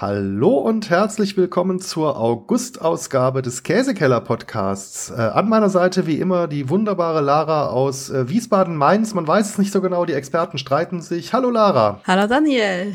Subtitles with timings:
[0.00, 5.10] Hallo und herzlich willkommen zur August-Ausgabe des Käsekeller-Podcasts.
[5.10, 9.14] Äh, an meiner Seite wie immer die wunderbare Lara aus äh, Wiesbaden-Mainz.
[9.14, 11.32] Man weiß es nicht so genau, die Experten streiten sich.
[11.32, 12.00] Hallo Lara.
[12.06, 12.94] Hallo Daniel.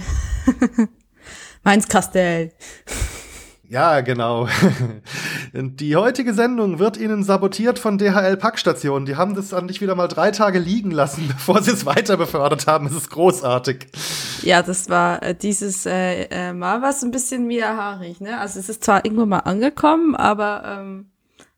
[1.64, 2.54] Mainz-Kastell.
[3.68, 4.48] Ja, genau.
[5.56, 9.06] Die heutige Sendung wird Ihnen sabotiert von DHL Packstation.
[9.06, 12.18] Die haben das dann nicht wieder mal drei Tage liegen lassen, bevor sie es weiter
[12.18, 12.88] befördert haben.
[12.88, 13.86] Es ist großartig.
[14.42, 18.40] Ja, das war äh, dieses äh, äh, Mal was ein bisschen wieder haarig, ne?
[18.40, 21.12] Also es ist zwar irgendwann mal angekommen, aber ähm,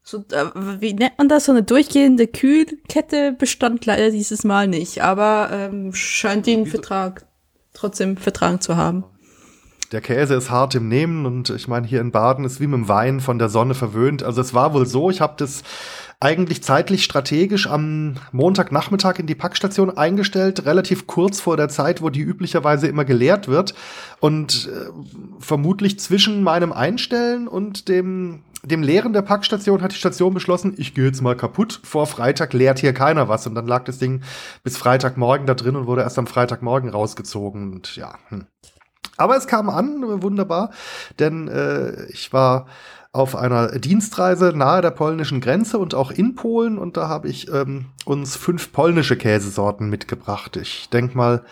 [0.04, 0.46] so, äh,
[0.82, 1.46] wie nennt man das?
[1.46, 7.28] So eine durchgehende Kühlkette bestand leider dieses Mal nicht, aber ähm, scheint den Vertrag
[7.74, 9.06] trotzdem vertragen zu haben
[9.92, 12.80] der Käse ist hart im Nehmen und ich meine, hier in Baden ist wie mit
[12.80, 14.24] dem Wein von der Sonne verwöhnt.
[14.24, 15.64] Also es war wohl so, ich habe das
[16.20, 22.10] eigentlich zeitlich strategisch am Montagnachmittag in die Packstation eingestellt, relativ kurz vor der Zeit, wo
[22.10, 23.76] die üblicherweise immer geleert wird.
[24.20, 24.90] Und äh,
[25.40, 30.94] vermutlich zwischen meinem Einstellen und dem, dem Leeren der Packstation hat die Station beschlossen, ich
[30.96, 31.82] gehe jetzt mal kaputt.
[31.84, 33.46] Vor Freitag leert hier keiner was.
[33.46, 34.22] Und dann lag das Ding
[34.64, 37.74] bis Freitagmorgen da drin und wurde erst am Freitagmorgen rausgezogen.
[37.74, 38.46] Und ja, hm.
[39.18, 40.72] Aber es kam an, wunderbar,
[41.20, 42.68] denn äh, ich war
[43.16, 47.50] auf einer Dienstreise nahe der polnischen Grenze und auch in Polen und da habe ich
[47.50, 50.58] ähm, uns fünf polnische Käsesorten mitgebracht.
[50.58, 51.44] Ich denk mal,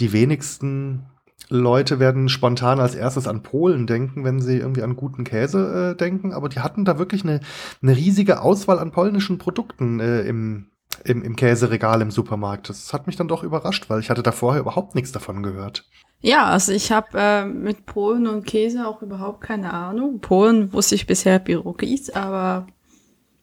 [0.00, 1.06] die wenigsten
[1.48, 5.96] Leute werden spontan als erstes an Polen denken, wenn sie irgendwie an guten Käse äh,
[5.96, 7.38] denken, aber die hatten da wirklich eine,
[7.82, 10.66] eine riesige Auswahl an polnischen Produkten äh, im,
[11.04, 12.68] im, im Käseregal im Supermarkt.
[12.68, 15.84] Das hat mich dann doch überrascht, weil ich hatte da vorher überhaupt nichts davon gehört.
[16.20, 20.20] Ja, also ich habe äh, mit Polen und Käse auch überhaupt keine Ahnung.
[20.20, 22.66] Polen wusste ich bisher Birokis, aber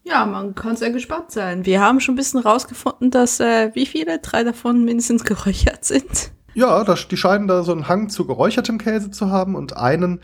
[0.04, 1.66] ja, man kann sehr gespannt sein.
[1.66, 4.20] Wir haben schon ein bisschen rausgefunden, dass äh, wie viele?
[4.20, 6.32] Drei davon mindestens geräuchert sind.
[6.56, 10.22] Ja, das, die scheinen da so einen Hang zu geräuchertem Käse zu haben und einen,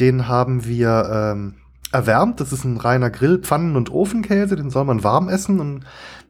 [0.00, 1.56] den haben wir ähm,
[1.92, 2.40] erwärmt.
[2.40, 5.84] Das ist ein reiner Grill-, Pfannen- und Ofenkäse, den soll man warm essen und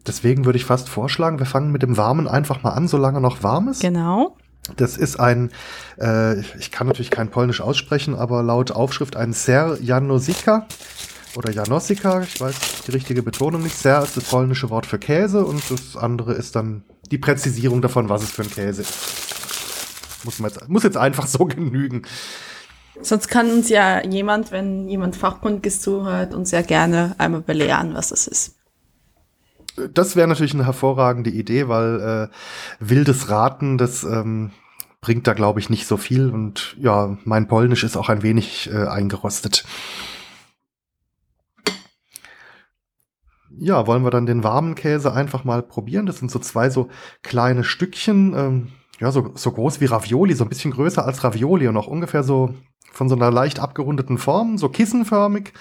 [0.06, 3.22] deswegen würde ich fast vorschlagen, wir fangen mit dem Warmen einfach mal an, solange er
[3.22, 3.80] noch warm ist.
[3.80, 4.36] Genau.
[4.76, 5.50] Das ist ein,
[6.00, 10.66] äh, ich kann natürlich kein Polnisch aussprechen, aber laut Aufschrift ein Ser Janosika
[11.36, 13.76] oder Janosika, ich weiß die richtige Betonung nicht.
[13.76, 18.08] Ser ist das polnische Wort für Käse und das andere ist dann die Präzisierung davon,
[18.08, 18.94] was es für ein Käse ist.
[20.24, 22.02] Muss, man jetzt, muss jetzt einfach so genügen.
[23.02, 28.08] Sonst kann uns ja jemand, wenn jemand Fachkundiges zuhört, uns ja gerne einmal belehren, was
[28.08, 28.56] das ist
[29.92, 32.34] das wäre natürlich eine hervorragende Idee, weil äh,
[32.80, 34.50] wildes Raten, das ähm,
[35.00, 36.30] bringt da, glaube ich, nicht so viel.
[36.30, 39.64] Und ja, mein Polnisch ist auch ein wenig äh, eingerostet.
[43.58, 46.06] Ja, wollen wir dann den warmen Käse einfach mal probieren?
[46.06, 46.88] Das sind so zwei so
[47.22, 51.68] kleine Stückchen, ähm, ja, so, so groß wie Ravioli, so ein bisschen größer als Ravioli
[51.68, 52.54] und auch ungefähr so
[52.92, 55.52] von so einer leicht abgerundeten Form, so kissenförmig.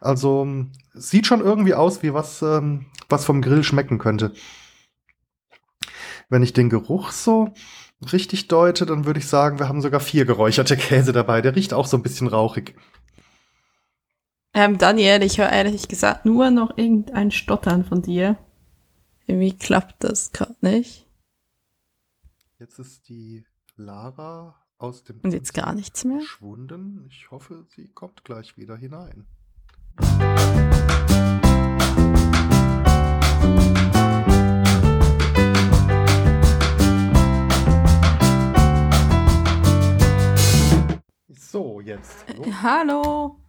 [0.00, 0.46] Also
[0.94, 4.32] sieht schon irgendwie aus wie was, ähm, was vom Grill schmecken könnte.
[6.28, 7.52] Wenn ich den Geruch so
[8.10, 11.42] richtig deute, dann würde ich sagen, wir haben sogar vier geräucherte Käse dabei.
[11.42, 12.74] Der riecht auch so ein bisschen rauchig.
[14.54, 18.36] Ähm, Daniel, ich höre ehrlich gesagt nur noch irgendein Stottern von dir.
[19.26, 21.01] Irgendwie klappt das gerade nicht.
[22.62, 27.04] Jetzt ist die Lara aus dem Und jetzt gar nichts mehr verschwunden.
[27.08, 29.26] Ich hoffe, sie kommt gleich wieder hinein.
[41.36, 42.24] So, jetzt.
[42.28, 42.52] Hallo.
[42.62, 43.40] Hallo.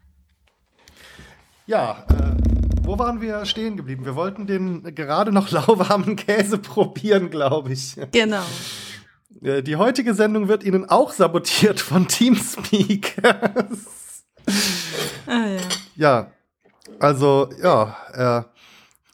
[1.68, 2.36] Ja, äh,
[2.82, 4.06] wo waren wir stehen geblieben?
[4.06, 7.96] Wir wollten den gerade noch lauwarmen Käse probieren, glaube ich.
[8.12, 8.42] Genau.
[9.42, 13.16] Äh, die heutige Sendung wird Ihnen auch sabotiert von Teamspeak.
[15.26, 15.60] ah, ja.
[15.96, 16.32] Ja,
[17.00, 18.46] also, ja, er,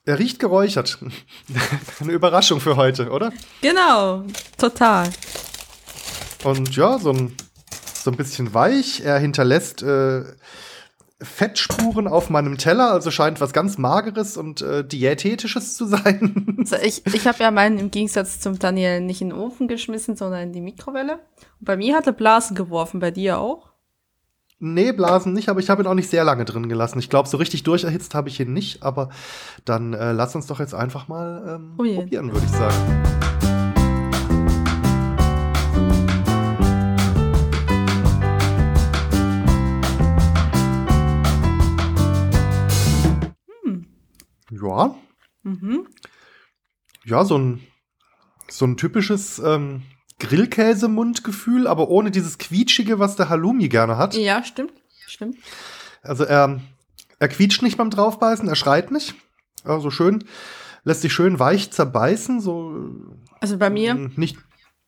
[0.05, 0.99] er riecht geräuchert.
[1.99, 3.31] Eine Überraschung für heute, oder?
[3.61, 4.23] Genau,
[4.57, 5.09] total.
[6.43, 7.35] Und ja, so ein,
[7.93, 9.01] so ein bisschen weich.
[9.01, 10.23] Er hinterlässt äh,
[11.21, 16.55] Fettspuren auf meinem Teller, also scheint was ganz Mageres und äh, Diätetisches zu sein.
[16.59, 20.15] Also ich ich habe ja meinen im Gegensatz zum Daniel nicht in den Ofen geschmissen,
[20.15, 21.13] sondern in die Mikrowelle.
[21.59, 23.69] Und bei mir hat er Blasen geworfen, bei dir auch?
[24.59, 26.99] Nee, Blasen nicht, aber ich habe ihn auch nicht sehr lange drin gelassen.
[26.99, 29.09] Ich glaube, so richtig durcherhitzt habe ich ihn nicht, aber
[29.63, 33.28] dann äh, lass uns doch jetzt einfach mal ähm, oh probieren, würde ich sagen.
[44.61, 44.95] Ja.
[45.43, 45.87] Mhm.
[47.05, 47.61] Ja, so ein,
[48.49, 49.83] so ein typisches ähm,
[50.19, 54.15] Grillkäse-Mundgefühl, aber ohne dieses quietschige, was der Halloumi gerne hat.
[54.15, 54.73] Ja, stimmt.
[55.07, 55.37] Stimmt.
[56.01, 56.59] Also er,
[57.19, 59.15] er quietscht nicht beim draufbeißen, er schreit nicht.
[59.63, 60.23] Also schön,
[60.83, 62.89] lässt sich schön weich zerbeißen, so.
[63.41, 63.95] Also bei mir.
[64.15, 64.37] Nicht.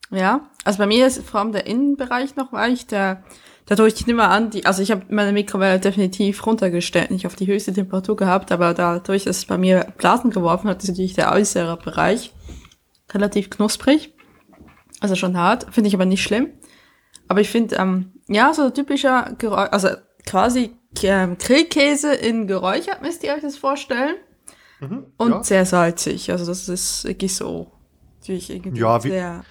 [0.10, 3.24] Ja, also bei mir ist vor allem der Innenbereich noch weich, der
[3.72, 7.48] dadurch ich nehme an, die, also ich habe meine Mikrowelle definitiv runtergestellt, nicht auf die
[7.48, 11.32] höchste Temperatur gehabt, aber dadurch, dass es bei mir Blasen geworfen hat, ist natürlich der
[11.32, 12.34] äußere Bereich
[13.14, 14.14] relativ knusprig.
[15.00, 16.50] Also schon hart, finde ich aber nicht schlimm.
[17.30, 19.88] Aber ich finde, ähm, ja, so typischer Geräusch, also
[20.26, 24.16] quasi ähm, Grillkäse in geräuchert, müsst ihr euch das vorstellen.
[24.82, 25.44] Mhm, Und ja.
[25.46, 26.30] sehr salzig.
[26.30, 27.72] Also das ist wirklich so.
[28.20, 29.44] Natürlich irgendwie ja, sehr wie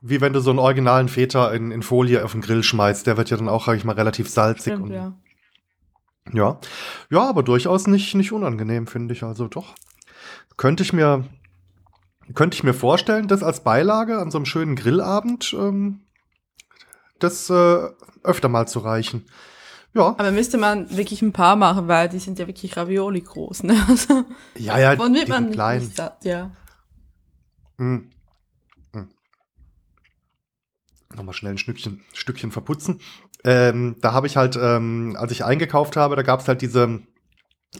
[0.00, 3.06] wenn du so einen originalen Feta in, in Folie auf den Grill schmeißt.
[3.06, 4.74] Der wird ja dann auch, sag ich mal, relativ salzig.
[4.74, 5.12] Stimmt, und, ja.
[6.32, 6.60] ja.
[7.10, 9.22] Ja, aber durchaus nicht, nicht unangenehm, finde ich.
[9.22, 9.74] Also doch.
[10.56, 11.24] Könnte ich mir,
[12.34, 16.00] könnte ich mir vorstellen, das als Beilage an so einem schönen Grillabend, ähm,
[17.18, 17.88] das äh,
[18.22, 19.26] öfter mal zu reichen.
[19.94, 20.14] Ja.
[20.18, 23.84] Aber müsste man wirklich ein paar machen, weil die sind ja wirklich Ravioli groß, ne?
[23.88, 24.24] Also,
[24.56, 25.80] ja, ja, die man klein.
[25.80, 26.50] Nicht ja.
[27.78, 28.10] Hm
[31.18, 33.00] nochmal schnell ein Stückchen, Stückchen verputzen.
[33.44, 37.00] Ähm, da habe ich halt, ähm, als ich eingekauft habe, da gab es halt diese,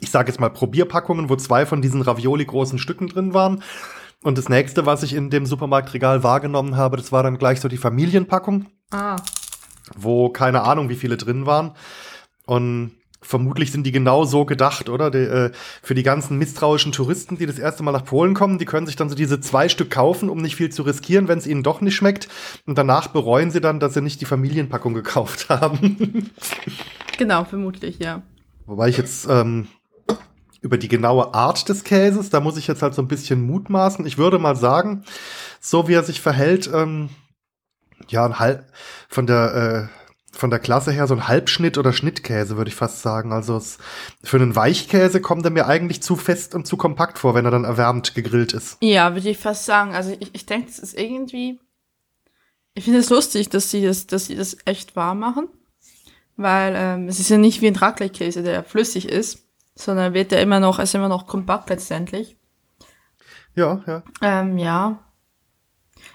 [0.00, 3.62] ich sage jetzt mal Probierpackungen, wo zwei von diesen Ravioli großen Stücken drin waren.
[4.22, 7.68] Und das nächste, was ich in dem Supermarktregal wahrgenommen habe, das war dann gleich so
[7.68, 8.66] die Familienpackung.
[8.90, 9.16] Ah.
[9.96, 11.72] Wo keine Ahnung, wie viele drin waren.
[12.44, 15.10] Und vermutlich sind die genau so gedacht, oder?
[15.10, 15.50] Die, äh,
[15.82, 18.96] für die ganzen misstrauischen Touristen, die das erste Mal nach Polen kommen, die können sich
[18.96, 21.80] dann so diese zwei Stück kaufen, um nicht viel zu riskieren, wenn es ihnen doch
[21.80, 22.28] nicht schmeckt.
[22.66, 26.30] Und danach bereuen sie dann, dass sie nicht die Familienpackung gekauft haben.
[27.16, 28.22] genau, vermutlich, ja.
[28.66, 29.66] Wobei ich jetzt ähm,
[30.60, 34.06] über die genaue Art des Käses, da muss ich jetzt halt so ein bisschen mutmaßen.
[34.06, 35.04] Ich würde mal sagen,
[35.60, 37.10] so wie er sich verhält, ähm,
[38.08, 38.64] ja, ein halb
[39.08, 43.02] von der äh, von der Klasse her so ein Halbschnitt oder Schnittkäse, würde ich fast
[43.02, 43.32] sagen.
[43.32, 43.78] Also es,
[44.22, 47.50] für einen Weichkäse kommt er mir eigentlich zu fest und zu kompakt vor, wenn er
[47.50, 48.76] dann erwärmt gegrillt ist.
[48.80, 49.94] Ja, würde ich fast sagen.
[49.94, 51.58] Also ich, ich denke, es ist irgendwie.
[52.74, 55.48] Ich finde es lustig, dass sie das, dass sie das echt warm machen.
[56.36, 60.40] Weil ähm, es ist ja nicht wie ein Raclette-Käse, der flüssig ist, sondern wird der
[60.40, 62.36] immer noch, ist immer noch kompakt letztendlich.
[63.56, 64.02] Ja, ja.
[64.22, 65.00] Ähm, ja.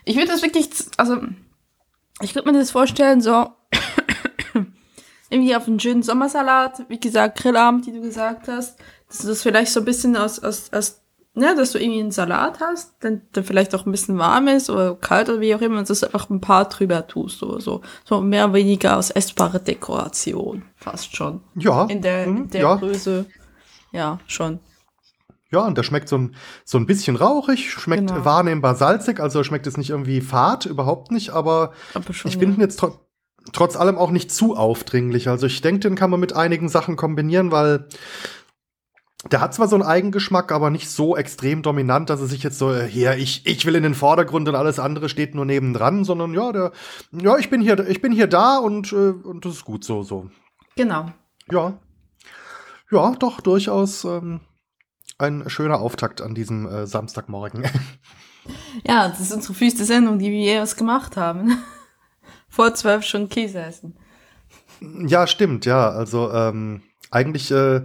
[0.05, 1.17] Ich würde das wirklich, also
[2.21, 3.49] ich könnte mir das vorstellen, so
[5.33, 9.41] irgendwie auf einen schönen Sommersalat, wie gesagt, Grillabend, die du gesagt hast, dass du das
[9.41, 11.01] vielleicht so ein bisschen aus, aus, aus
[11.33, 14.69] ne, dass du irgendwie einen Salat hast, der, der vielleicht auch ein bisschen warm ist
[14.69, 17.81] oder kalt oder wie auch immer, und das einfach ein paar drüber tust oder so.
[18.05, 21.41] So mehr oder weniger aus essbare Dekoration, fast schon.
[21.55, 21.85] Ja.
[21.85, 22.75] In der, in mhm, der ja.
[22.75, 23.25] Größe.
[23.91, 24.59] Ja, schon.
[25.51, 26.35] Ja, und der schmeckt so ein,
[26.65, 28.25] so ein bisschen rauchig, schmeckt genau.
[28.25, 32.57] wahrnehmbar salzig, also schmeckt es nicht irgendwie fad, überhaupt nicht, aber, aber schon, ich finde
[32.57, 32.63] ja.
[32.63, 33.03] jetzt trotzdem
[33.51, 35.27] trotz allem auch nicht zu aufdringlich.
[35.27, 37.87] Also ich denke, den kann man mit einigen Sachen kombinieren, weil
[39.31, 42.57] der hat zwar so einen Eigengeschmack, aber nicht so extrem dominant, dass er sich jetzt
[42.57, 46.33] so, hier, ich, ich will in den Vordergrund und alles andere steht nur nebendran, sondern
[46.33, 46.71] ja, der,
[47.11, 50.03] ja, ich bin hier, ich bin hier da und, äh, und das ist gut so,
[50.03, 50.29] so.
[50.75, 51.11] Genau.
[51.49, 51.79] Ja.
[52.91, 54.41] Ja, doch, durchaus ähm,
[55.17, 57.65] ein schöner Auftakt an diesem äh, Samstagmorgen.
[58.85, 61.63] Ja, das ist unsere früheste Sendung, die wir jeweils gemacht haben
[62.53, 63.95] vor zwölf schon Käse essen.
[65.07, 65.89] Ja, stimmt, ja.
[65.89, 67.81] Also ähm, eigentlich äh,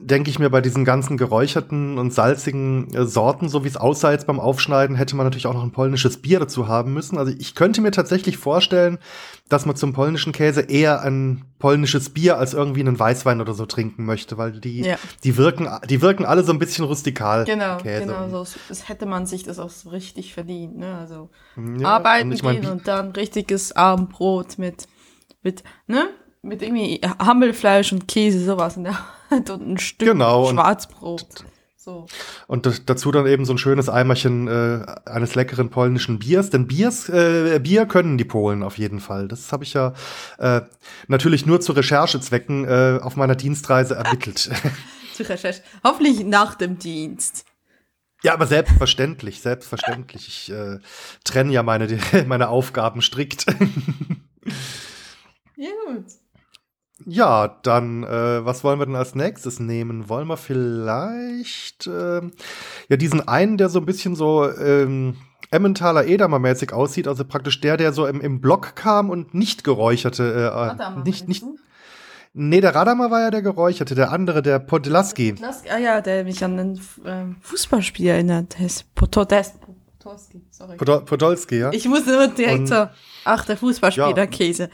[0.00, 4.12] denke ich mir bei diesen ganzen geräucherten und salzigen äh, Sorten, so wie es aussah
[4.12, 7.18] jetzt beim Aufschneiden, hätte man natürlich auch noch ein polnisches Bier dazu haben müssen.
[7.18, 8.98] Also ich könnte mir tatsächlich vorstellen,
[9.48, 13.66] dass man zum polnischen Käse eher ein polnisches Bier als irgendwie einen Weißwein oder so
[13.66, 14.96] trinken möchte, weil die, ja.
[15.24, 17.44] die wirken, die wirken alle so ein bisschen rustikal.
[17.44, 18.06] Genau, Käse.
[18.06, 20.96] genau, so das hätte man sich das auch so richtig verdient, ne?
[20.96, 21.30] Also
[21.78, 24.88] ja, arbeiten und gehen und dann richtiges Abendbrot mit,
[25.42, 26.08] mit, ne?
[26.42, 28.98] mit irgendwie Hammelfleisch und Käse, sowas in der
[29.32, 31.44] Und ein Stück genau, Schwarzbrot.
[31.76, 32.06] So.
[32.46, 36.50] Und dazu dann eben so ein schönes Eimerchen äh, eines leckeren polnischen Biers.
[36.50, 39.26] Denn Biers, äh, Bier können die Polen auf jeden Fall.
[39.26, 39.92] Das habe ich ja
[40.38, 40.60] äh,
[41.08, 44.48] natürlich nur zu Recherchezwecken äh, auf meiner Dienstreise ermittelt.
[45.14, 45.62] zu Recherche.
[45.82, 47.46] Hoffentlich nach dem Dienst.
[48.22, 50.28] Ja, aber selbstverständlich, selbstverständlich.
[50.28, 50.78] Ich äh,
[51.24, 53.46] trenne ja meine, meine Aufgaben strikt.
[55.56, 56.04] ja, gut.
[57.06, 60.08] Ja, dann, äh, was wollen wir denn als nächstes nehmen?
[60.08, 62.20] Wollen wir vielleicht äh,
[62.88, 65.16] ja diesen einen, der so ein bisschen so ähm,
[65.50, 70.52] Emmentaler Edamer-mäßig aussieht, also praktisch der, der so im, im Block kam und nicht geräucherte,
[70.78, 71.42] äh, nicht, nicht.
[71.42, 71.56] Du?
[72.34, 75.34] Nee, der Radamer war ja der geräucherte, der andere, der Podlaski.
[75.70, 78.58] Ah ja, der mich an einen äh, Fußballspiel erinnert.
[78.58, 78.86] Der ist.
[78.94, 80.76] Podolski, sorry.
[80.78, 81.70] Podol Podolski, ja.
[81.72, 82.88] Ich muss immer direkt Und- so,
[83.24, 84.26] ach, der Fußballspieler, Ja.
[84.26, 84.70] Käse.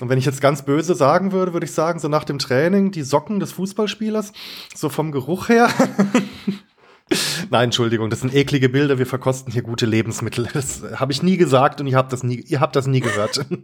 [0.00, 2.90] Und wenn ich jetzt ganz böse sagen würde, würde ich sagen, so nach dem Training
[2.90, 4.32] die Socken des Fußballspielers,
[4.74, 5.68] so vom Geruch her.
[7.50, 8.98] Nein, Entschuldigung, das sind eklige Bilder.
[8.98, 10.48] Wir verkosten hier gute Lebensmittel.
[10.52, 13.44] Das habe ich nie gesagt und ihr habt das nie, ihr habt das nie gehört.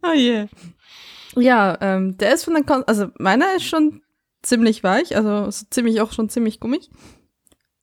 [0.00, 0.46] Oh je.
[1.34, 4.00] Ja, ähm, der ist von der Kon also meiner ist schon
[4.42, 6.88] ziemlich weich, also so ziemlich auch schon ziemlich gummig.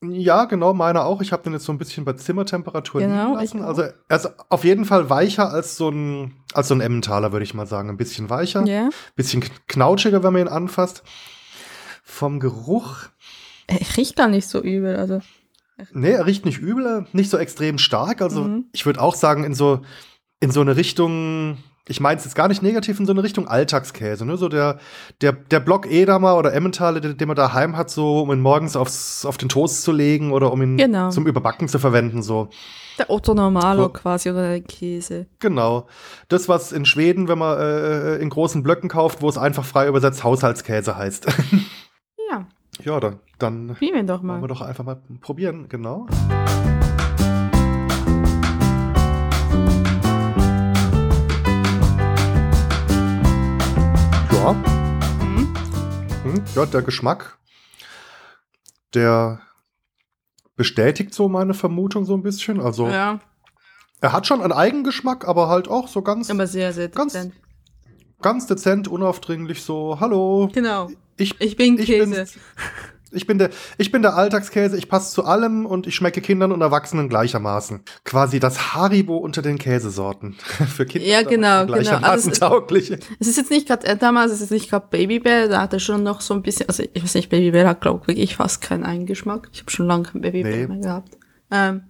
[0.03, 1.21] Ja, genau, meiner auch.
[1.21, 3.61] Ich habe den jetzt so ein bisschen bei Zimmertemperatur Genau, liegen lassen.
[3.63, 7.43] Also er ist auf jeden Fall weicher als so ein, als so ein Emmentaler, würde
[7.43, 7.89] ich mal sagen.
[7.89, 8.89] Ein bisschen weicher, Ja.
[9.15, 11.03] bisschen knautschiger, wenn man ihn anfasst.
[12.03, 12.97] Vom Geruch
[13.67, 15.21] Ich riech gar nicht so übel, also.
[15.91, 18.21] Nee, er riecht nicht übel, nicht so extrem stark.
[18.21, 18.65] Also Mhm.
[18.73, 19.81] ich würde auch sagen, in so,
[20.39, 23.47] in so eine Richtung, ich meine es jetzt gar nicht negativ, in so eine Richtung
[23.47, 24.25] Alltagskäse.
[24.25, 24.37] Ne?
[24.37, 24.79] So der,
[25.21, 28.75] der, der Block Edamer oder Emmentaler, den, den man daheim hat, so um ihn morgens
[28.75, 31.09] aufs, auf den Toast zu legen oder um ihn Genau.
[31.11, 32.23] zum Überbacken zu verwenden.
[32.23, 32.49] So.
[32.97, 33.89] Der Otto Normalo So.
[33.89, 35.27] quasi oder der Käse.
[35.39, 35.85] Genau.
[36.27, 39.87] Das, was in Schweden, wenn man äh, in großen Blöcken kauft, wo es einfach frei
[39.87, 41.27] übersetzt Haushaltskäse heißt.
[42.31, 42.47] Ja,
[42.83, 44.47] ja, dann, dann probieren wir doch wollen wir mal.
[44.47, 45.67] doch einfach mal probieren.
[45.69, 46.07] Genau.
[54.45, 54.53] Ja.
[54.53, 55.53] Mhm.
[56.23, 57.39] Hm, Ja, der Geschmack,
[58.93, 59.39] der
[60.55, 62.59] bestätigt so meine Vermutung so ein bisschen.
[62.61, 63.19] Also Ja,
[64.01, 67.33] er hat schon einen Eigengeschmack, aber halt auch so ganz, aber sehr, sehr Ganz- dezent.
[68.21, 70.89] ganz dezent, unaufdringlich so, hallo, Genau.
[71.17, 72.25] ich, Ich bin ich Käse.
[72.25, 72.27] bin,
[73.15, 76.51] ich bin der, ich bin der Alltagskäse, ich passe zu allem und ich schmecke Kindern
[76.51, 77.81] und Erwachsenen gleichermaßen.
[78.03, 80.33] Quasi das Haribo unter den Käsesorten.
[80.75, 81.81] Für Kinder Ja, genau, Erwachsene genau.
[81.81, 82.91] gleichermaßen Also es ist- tauglich.
[83.19, 85.79] Es ist jetzt nicht gerade, äh, damals ist es nicht gerade Babybell, da hat er
[85.79, 88.83] schon noch so ein bisschen, also ich weiß nicht, Babybell hat, glaube ich, fast keinen
[88.83, 89.49] Eigengeschmack.
[89.53, 90.67] Ich habe schon lange kein Babybell Nee.
[90.67, 91.17] mehr gehabt.
[91.51, 91.83] Ähm,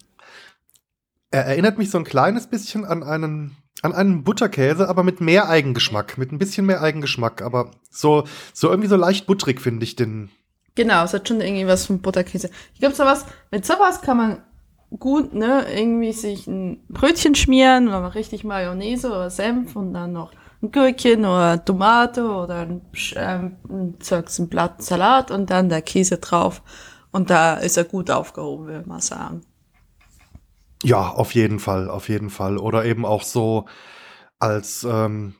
[1.32, 5.50] Er erinnert mich so ein kleines bisschen an einen, an einen Butterkäse, aber mit mehr
[5.50, 9.96] Eigengeschmack, mit ein bisschen mehr Eigengeschmack, aber so, so irgendwie so leicht butterig finde ich
[9.96, 10.30] den.
[10.76, 12.50] Genau, es hat schon irgendwie was von Butterkäse.
[12.74, 14.44] Ich glaube, sowas, mit sowas kann man
[15.00, 20.32] gut, ne, irgendwie sich ein Brötchen schmieren, oder richtig Mayonnaise oder Senf und dann noch
[20.62, 22.82] ein Gürkchen oder Tomate oder ein,
[23.16, 26.62] ähm, ein, Blatt Salat und dann der Käse drauf.
[27.12, 29.42] Und da ist er gut aufgehoben, würde mal sagen.
[30.84, 32.58] Ja, auf jeden Fall, auf jeden Fall.
[32.58, 33.66] Oder eben auch so
[34.40, 35.36] als ähm,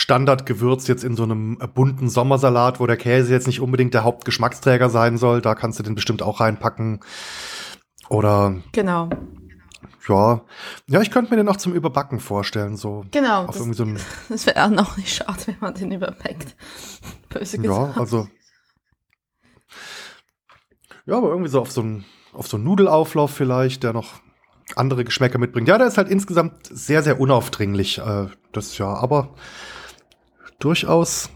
[0.00, 4.02] Standardgewürz jetzt in so einem äh, bunten Sommersalat, wo der Käse jetzt nicht unbedingt der
[4.04, 5.42] Hauptgeschmacksträger sein soll.
[5.42, 7.00] Da kannst du den bestimmt auch reinpacken.
[8.08, 9.10] Oder Genau.
[10.08, 10.40] ja,
[10.88, 13.42] ja, ich könnte mir den auch zum Überbacken vorstellen, so Genau.
[13.42, 16.56] auf Das, irgendwie so ein das wäre auch noch nicht schade, wenn man den überpackt.
[17.28, 17.98] Böse Ja, gesagt.
[17.98, 18.26] also.
[21.06, 24.14] Ja, aber irgendwie so auf so einen, auf so einen Nudelauflauf vielleicht, der noch
[24.76, 25.68] andere Geschmäcker mitbringt.
[25.68, 27.98] Ja, der ist halt insgesamt sehr, sehr unaufdringlich.
[27.98, 29.34] Äh, das ja, aber
[30.60, 31.30] durchaus,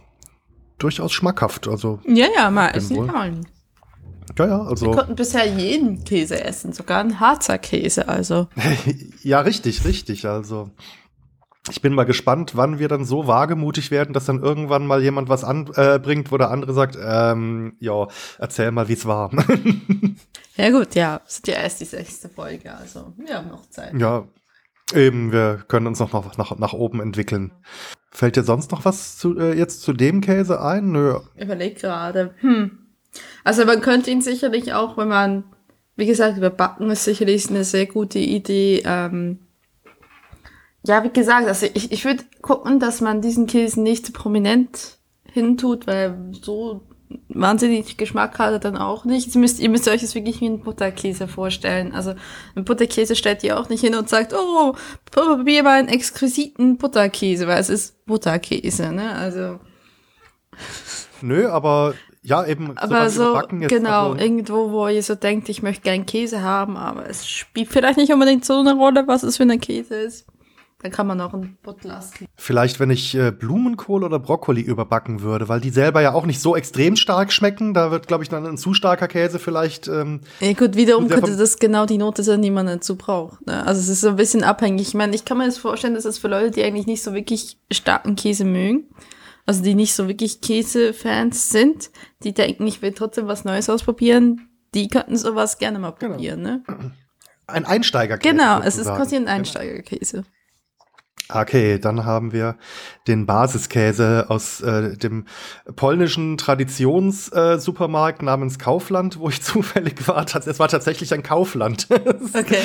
[0.78, 1.66] durchaus schmackhaft.
[1.66, 3.06] Also, Ja, ja, mal essen wohl.
[3.06, 3.46] kann man.
[4.38, 4.90] ja, ja, Wir also.
[4.92, 8.48] konnten bisher jeden Käse essen, sogar einen Harzer Käse, also.
[9.22, 10.26] ja, richtig, richtig.
[10.26, 10.70] Also.
[11.70, 15.30] Ich bin mal gespannt, wann wir dann so wagemutig werden, dass dann irgendwann mal jemand
[15.30, 18.06] was anbringt, äh, wo der andere sagt, ähm, ja,
[18.38, 19.30] erzähl mal, wie es war.
[20.56, 23.92] Ja gut, ja, es ist ja erst die sechste Folge, also wir haben noch Zeit.
[23.98, 24.24] Ja,
[24.92, 27.52] eben, wir können uns noch nach, nach, nach oben entwickeln.
[28.10, 30.92] Fällt dir sonst noch was zu, äh, jetzt zu dem Käse ein?
[30.92, 31.18] Nö.
[31.36, 32.34] Überleg gerade.
[32.40, 32.78] Hm.
[33.42, 35.44] Also man könnte ihn sicherlich auch, wenn man,
[35.96, 38.82] wie gesagt, überbacken ist sicherlich eine sehr gute Idee.
[38.84, 39.40] Ähm,
[40.86, 45.86] ja, wie gesagt, also ich, ich würde gucken, dass man diesen Käse nicht prominent hintut,
[45.86, 46.86] weil so
[47.28, 49.34] wahnsinnig Geschmack hat er dann auch nicht.
[49.34, 51.92] Ihr müsst, ihr müsst euch das wirklich wie ein Butterkäse vorstellen.
[51.92, 52.14] Also
[52.54, 54.74] ein Butterkäse stellt ihr auch nicht hin und sagt, oh,
[55.10, 59.12] probier mal einen exquisiten Butterkäse, weil es ist Butterkäse, ne?
[59.12, 59.58] Also
[61.20, 62.76] Nö, aber ja, eben.
[62.78, 67.08] aber so, genau, also- irgendwo, wo ihr so denkt, ich möchte gern Käse haben, aber
[67.08, 70.26] es spielt vielleicht nicht unbedingt so eine Rolle, was es für ein Käse ist.
[70.84, 72.30] Dann kann man auch einen Buttlass kriegen.
[72.36, 76.42] Vielleicht, wenn ich äh, Blumenkohl oder Brokkoli überbacken würde, weil die selber ja auch nicht
[76.42, 77.72] so extrem stark schmecken.
[77.72, 79.88] Da wird, glaube ich, dann ein zu starker Käse vielleicht.
[79.88, 83.46] Ähm, Ja gut, wiederum könnte das genau die Note sein, die man dazu braucht.
[83.46, 83.64] Ne?
[83.66, 84.88] Also es ist so ein bisschen abhängig.
[84.88, 87.14] Ich meine, ich kann mir das vorstellen, dass es für Leute, die eigentlich nicht so
[87.14, 88.84] wirklich starken Käse mögen,
[89.46, 91.90] also die nicht so wirklich Käsefans sind,
[92.24, 96.12] die denken, ich will trotzdem was Neues ausprobieren, die könnten sowas gerne mal Genau.
[96.12, 96.62] probieren, ne?
[97.46, 98.34] ein Einsteigerkäse.
[98.34, 98.96] Genau, es ist sozusagen.
[98.98, 100.24] quasi ein Einsteigerkäse.
[101.32, 102.56] Okay, dann haben wir
[103.06, 105.26] den Basiskäse aus äh, dem
[105.74, 110.26] polnischen Traditionssupermarkt äh, namens Kaufland, wo ich zufällig war.
[110.26, 111.88] Es war tatsächlich ein Kaufland.
[112.34, 112.58] Okay.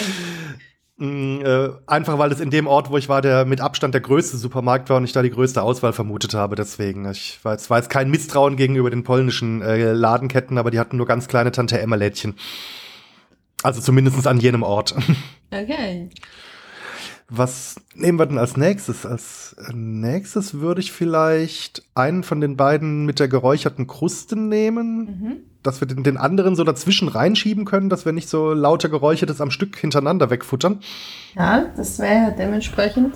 [0.98, 4.02] Mm, äh, einfach weil es in dem Ort, wo ich war, der mit Abstand der
[4.02, 6.56] größte Supermarkt war und ich da die größte Auswahl vermutet habe.
[6.56, 10.80] Deswegen, ich war jetzt, war jetzt kein Misstrauen gegenüber den polnischen äh, Ladenketten, aber die
[10.80, 12.36] hatten nur ganz kleine Tante Emma-Lädchen.
[13.64, 14.96] Also zumindest an jenem Ort.
[15.52, 16.12] Okay.
[17.30, 19.06] Was nehmen wir denn als nächstes?
[19.06, 25.36] Als nächstes würde ich vielleicht einen von den beiden mit der geräucherten Kruste nehmen, mhm.
[25.62, 29.42] dass wir den, den, anderen so dazwischen reinschieben können, dass wir nicht so lauter Geräuchertes
[29.42, 30.80] am Stück hintereinander wegfuttern.
[31.36, 33.14] Ja, das wäre dementsprechend.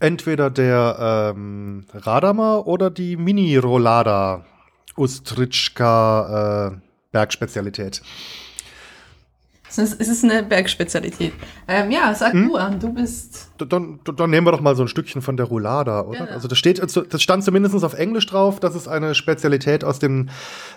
[0.00, 4.44] Entweder der ähm, Radama oder die Mini-Rolada
[4.96, 6.76] Ustritschka äh,
[7.12, 8.02] Bergspezialität.
[9.78, 11.32] Es ist eine Bergspezialität.
[11.66, 12.48] Ähm, ja, sag hm?
[12.48, 13.50] du an, du bist.
[13.58, 16.26] Dann, dann, nehmen wir doch mal so ein Stückchen von der Roulada, oder?
[16.26, 16.32] Genau.
[16.32, 20.30] Also das steht, das stand zumindest auf Englisch drauf, dass es eine Spezialität aus den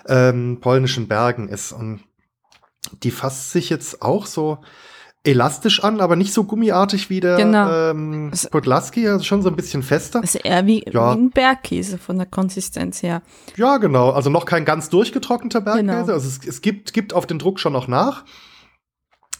[0.08, 1.72] ähm, polnischen Bergen ist.
[1.72, 2.00] Und
[3.02, 4.58] die fasst sich jetzt auch so
[5.26, 7.90] elastisch an, aber nicht so gummiartig wie der genau.
[7.90, 10.22] ähm, Podlaski, also schon so ein bisschen fester.
[10.22, 11.14] ist eher wie, ja.
[11.14, 13.22] wie ein Bergkäse von der Konsistenz her.
[13.56, 14.10] Ja, genau.
[14.10, 15.86] Also noch kein ganz durchgetrockneter Bergkäse.
[15.86, 16.12] Genau.
[16.12, 18.24] Also es, es gibt, gibt auf den Druck schon noch nach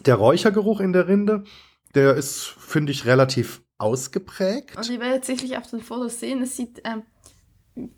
[0.06, 1.44] der Räuchergeruch in der Rinde,
[1.94, 4.76] der ist, finde ich, relativ ausgeprägt.
[4.76, 7.02] Und ich werde tatsächlich auf den Fotos sehen, es sieht, ähm,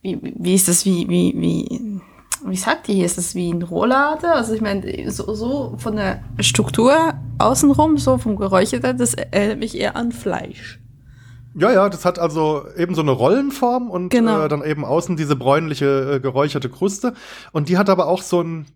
[0.03, 2.01] wie, wie ist das, wie, wie, wie,
[2.45, 4.33] wie sagt ihr hier, ist das wie ein Rohlade?
[4.33, 9.77] Also ich meine, so, so von der Struktur außenrum, so vom Geräucherten, das erinnert mich
[9.77, 10.81] eher an Fleisch.
[11.55, 14.45] Ja, ja, das hat also eben so eine Rollenform und genau.
[14.45, 17.15] äh, dann eben außen diese bräunliche äh, geräucherte Kruste.
[17.53, 18.67] Und die hat aber auch so ein,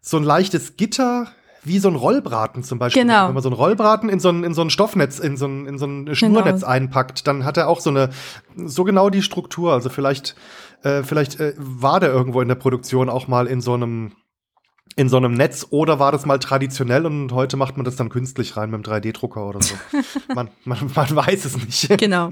[0.00, 1.28] so ein leichtes Gitter
[1.64, 3.02] wie so ein Rollbraten zum Beispiel.
[3.02, 3.28] Genau.
[3.28, 5.66] Wenn man so ein Rollbraten in so ein, in so ein Stoffnetz, in so ein,
[5.66, 6.72] in so ein Schnurnetz genau.
[6.72, 8.10] einpackt, dann hat er auch so eine,
[8.56, 9.72] so genau die Struktur.
[9.72, 10.34] Also vielleicht,
[10.82, 14.12] äh, vielleicht äh, war der irgendwo in der Produktion auch mal in so einem,
[14.98, 18.08] in so einem Netz oder war das mal traditionell und heute macht man das dann
[18.08, 19.76] künstlich rein mit dem 3D-Drucker oder so.
[20.34, 21.96] man, man, man weiß es nicht.
[22.00, 22.30] Genau.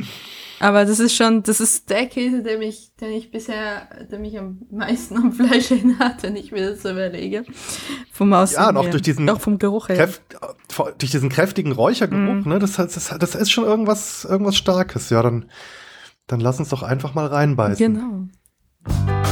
[0.59, 4.37] Aber das ist schon, das ist der Käse, der mich, den ich bisher, der mich
[4.37, 7.45] am meisten am Fleisch erinnert, wenn ich mir das so überlege.
[8.11, 9.97] Vom Aussehen Ja, und auch durch diesen, auch vom Geruch her.
[9.97, 10.23] Kräft,
[10.99, 12.49] durch diesen kräftigen Räuchergeruch, mm.
[12.49, 15.11] ne, das, das, das ist schon irgendwas, irgendwas Starkes.
[15.11, 15.49] Ja, dann,
[16.27, 17.95] dann lass uns doch einfach mal reinbeißen.
[17.95, 19.26] Genau.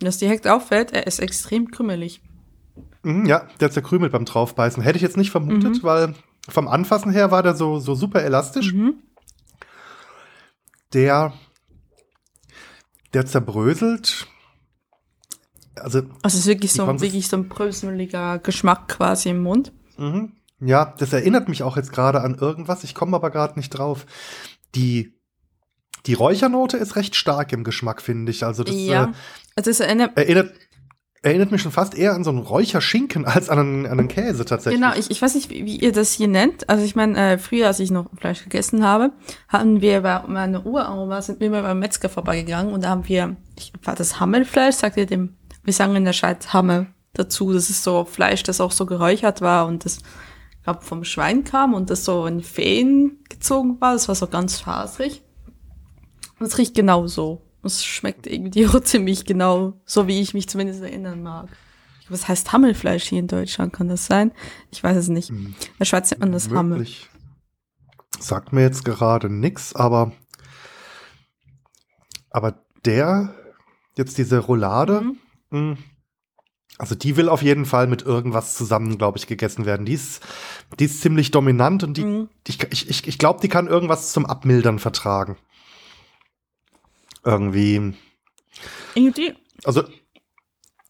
[0.00, 2.22] Mm, das direkt auffällt, er ist extrem krümelig.
[3.02, 4.82] Mm, ja, der zerkrümelt beim Draufbeißen.
[4.82, 5.82] Hätte ich jetzt nicht vermutet, mhm.
[5.82, 6.14] weil
[6.48, 8.72] vom Anfassen her war der so, so super elastisch.
[8.72, 8.94] Mhm.
[10.92, 11.32] Der,
[13.12, 14.26] der zerbröselt.
[15.76, 19.72] Also, also es ist wirklich so, wirklich so ein bröseliger Geschmack quasi im Mund.
[19.96, 20.32] Mhm.
[20.60, 22.84] Ja, das erinnert mich auch jetzt gerade an irgendwas.
[22.84, 24.04] Ich komme aber gerade nicht drauf.
[24.74, 25.19] Die
[26.06, 28.44] die Räuchernote ist recht stark im Geschmack, finde ich.
[28.44, 29.04] Also das ja.
[29.04, 29.08] äh,
[29.56, 30.52] also es erinnert, erinnert,
[31.22, 34.44] erinnert mich schon fast eher an so einen Räucherschinken als an einen, an einen Käse
[34.44, 34.80] tatsächlich.
[34.80, 36.68] Genau, ich, ich weiß nicht, wie, wie ihr das hier nennt.
[36.68, 39.12] Also ich meine, äh, früher, als ich noch Fleisch gegessen habe,
[39.48, 43.36] hatten wir bei meiner Uroma, sind wir mal beim Metzger vorbeigegangen und da haben wir,
[43.58, 47.52] ich, war das Hammelfleisch, sagt ihr dem, wir sagen in der Schweiz Hammel dazu.
[47.52, 49.98] Das ist so Fleisch, das auch so geräuchert war und das
[50.64, 53.94] glaube vom Schwein kam und das so in Feen gezogen war.
[53.94, 55.22] Das war so ganz fasrig.
[56.40, 57.42] Und es riecht genau so.
[57.62, 61.48] Es schmeckt irgendwie auch ziemlich genau, so wie ich mich zumindest erinnern mag.
[62.08, 63.72] Was heißt Hammelfleisch hier in Deutschland?
[63.72, 64.32] Kann das sein?
[64.72, 65.28] Ich weiß es nicht.
[65.28, 65.46] Hm.
[65.46, 66.84] In der Schweiz nennt man das Hammel.
[68.18, 70.12] Sagt mir jetzt gerade nix, aber,
[72.30, 73.34] aber der,
[73.96, 75.18] jetzt diese Roulade, mhm.
[75.52, 75.78] Hm,
[76.78, 79.84] also die will auf jeden Fall mit irgendwas zusammen, glaube ich, gegessen werden.
[79.84, 80.26] Die ist,
[80.78, 82.28] die ist ziemlich dominant und die, mhm.
[82.46, 85.36] ich, ich, ich glaube, die kann irgendwas zum Abmildern vertragen
[87.24, 87.94] irgendwie.
[88.94, 89.34] Irgendwie.
[89.64, 89.84] Also.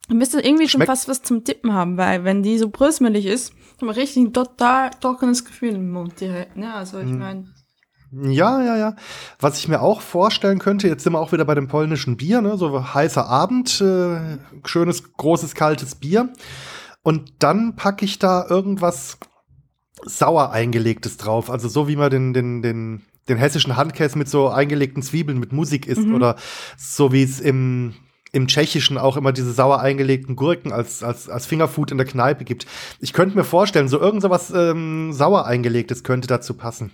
[0.08, 3.82] Müsste irgendwie schon fast was zum Tippen haben, weil wenn die so brösmelig ist, hat
[3.82, 6.74] man richtig ein total trockenes Gefühl im Mund direkt, ne?
[6.74, 7.18] Also ich hm.
[7.18, 7.54] meine.
[8.12, 8.96] Ja, ja, ja.
[9.38, 12.42] Was ich mir auch vorstellen könnte, jetzt sind wir auch wieder bei dem polnischen Bier,
[12.42, 12.56] ne?
[12.56, 16.32] So heißer Abend, äh, schönes, großes, kaltes Bier.
[17.02, 19.18] Und dann packe ich da irgendwas
[20.02, 21.50] sauer eingelegtes drauf.
[21.50, 25.52] Also so wie man den, den, den den hessischen Handkäse mit so eingelegten Zwiebeln mit
[25.52, 26.14] Musik isst mhm.
[26.14, 26.36] oder
[26.76, 27.94] so wie es im
[28.32, 32.44] im Tschechischen auch immer diese sauer eingelegten Gurken als, als, als Fingerfood in der Kneipe
[32.44, 32.66] gibt.
[33.00, 36.92] Ich könnte mir vorstellen, so irgend sowas ähm, sauer eingelegtes könnte dazu passen.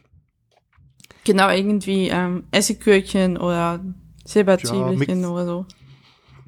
[1.24, 3.80] Genau, irgendwie ähm, Essiggürkchen oder
[4.24, 5.66] Silberzwiebelchen ja, oder so.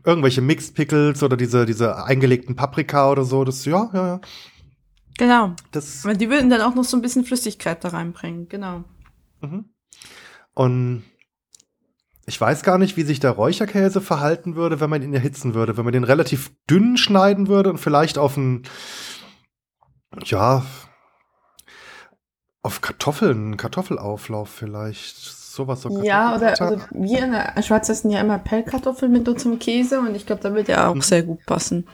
[0.04, 4.20] Irgendwelche Mixed Pickles oder diese, diese eingelegten Paprika oder so, das, ja, ja, ja.
[5.18, 5.54] Genau.
[5.72, 8.84] Das, Weil die würden dann auch noch so ein bisschen Flüssigkeit da reinbringen, genau.
[9.40, 9.66] Mhm.
[10.58, 11.04] Und
[12.26, 15.76] ich weiß gar nicht, wie sich der Räucherkäse verhalten würde, wenn man ihn erhitzen würde.
[15.76, 18.64] Wenn man den relativ dünn schneiden würde und vielleicht auf ein,
[20.24, 20.66] ja,
[22.64, 25.16] auf Kartoffeln, Kartoffelauflauf vielleicht.
[25.16, 29.60] Sowas so Ja, oder also wir in der Schweiz essen ja immer Pellkartoffeln mit unserem
[29.60, 31.86] Käse und ich glaube, da wird ja auch sehr gut passen.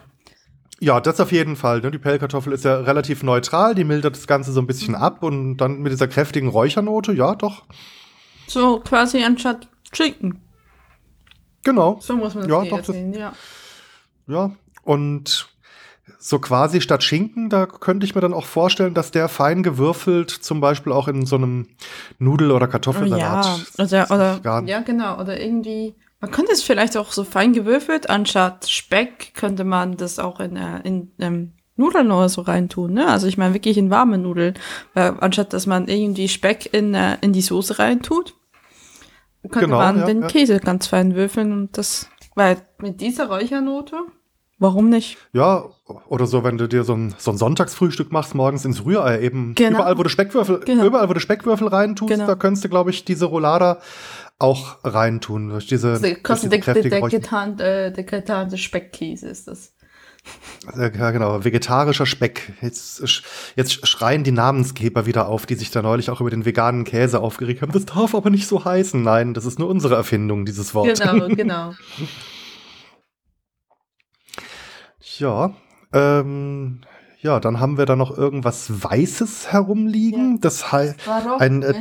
[0.80, 1.82] Ja, das auf jeden Fall.
[1.82, 1.90] Ne?
[1.90, 5.02] Die Pellkartoffel ist ja relativ neutral, die mildert das Ganze so ein bisschen mhm.
[5.02, 7.66] ab und dann mit dieser kräftigen Räuchernote, ja, doch.
[8.46, 10.40] So quasi anstatt Schinken.
[11.62, 11.98] Genau.
[12.00, 13.32] So muss man das ja, doch, sehen, das, ja.
[14.26, 14.50] Ja,
[14.82, 15.48] und
[16.18, 20.30] so quasi statt Schinken, da könnte ich mir dann auch vorstellen, dass der fein gewürfelt
[20.30, 21.68] zum Beispiel auch in so einem
[22.18, 23.66] Nudel- oder Kartoffelsalat.
[23.78, 25.20] Ja, oder, oder ja, genau.
[25.20, 30.18] Oder irgendwie man könnte es vielleicht auch so fein gewürfelt, anstatt Speck könnte man das
[30.18, 33.08] auch in, äh, in ähm, Nudeln oder so reintun, ne?
[33.08, 34.54] Also ich meine wirklich in warme Nudeln.
[34.94, 38.34] Weil anstatt dass man irgendwie Speck in, äh, in die Soße reintut,
[39.42, 40.28] könnte genau, man ja, den ja.
[40.28, 43.96] Käse ganz fein würfeln und das, weil mit dieser Räuchernote,
[44.58, 45.18] warum nicht?
[45.32, 45.64] Ja,
[46.08, 49.54] oder so, wenn du dir so ein, so ein Sonntagsfrühstück machst, morgens ins Rührei eben.
[49.54, 49.78] Genau.
[49.78, 50.84] Überall, wo du Speckwürfel, genau.
[50.84, 52.26] überall, wo du Speckwürfel reintust, genau.
[52.26, 53.80] da könntest du, glaube ich, diese Roulada
[54.38, 55.50] auch reintun.
[55.50, 59.73] Durch diese, also, durch diese der, der, der, getarnte, der getarnte Speckkäse ist das.
[60.76, 61.44] Ja, genau.
[61.44, 62.54] Vegetarischer Speck.
[62.62, 66.84] Jetzt, jetzt schreien die Namensgeber wieder auf, die sich da neulich auch über den veganen
[66.84, 67.72] Käse aufgeregt haben.
[67.72, 69.02] Das darf aber nicht so heißen.
[69.02, 71.00] Nein, das ist nur unsere Erfindung, dieses Wort.
[71.00, 71.74] Genau, genau.
[75.18, 75.54] ja,
[75.92, 76.80] ähm,
[77.20, 80.32] ja, dann haben wir da noch irgendwas Weißes herumliegen.
[80.32, 80.38] Ja.
[80.40, 80.96] Das heißt,
[81.38, 81.74] ein, äh,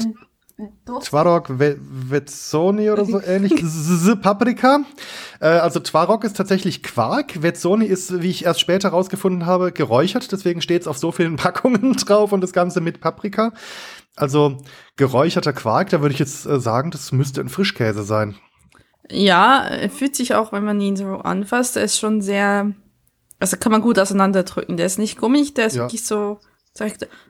[0.86, 3.54] Twarok Vetsoni oder so ähnlich.
[4.22, 4.82] Paprika.
[5.40, 7.42] Äh, also Twarok ist tatsächlich Quark.
[7.42, 10.32] Vetsoni ist, wie ich erst später rausgefunden habe, geräuchert.
[10.32, 13.54] Deswegen steht es auf so vielen Packungen drauf und das Ganze mit Paprika.
[14.16, 14.58] Also
[14.96, 18.36] geräucherter Quark, da würde ich jetzt äh, sagen, das müsste ein Frischkäse sein.
[19.10, 22.72] Ja, er fühlt sich auch, wenn man ihn so anfasst, er ist schon sehr,
[23.40, 24.78] also kann man gut auseinanderdrücken.
[24.78, 25.84] Der ist nicht gummig, der ist ja.
[25.84, 26.40] wirklich so,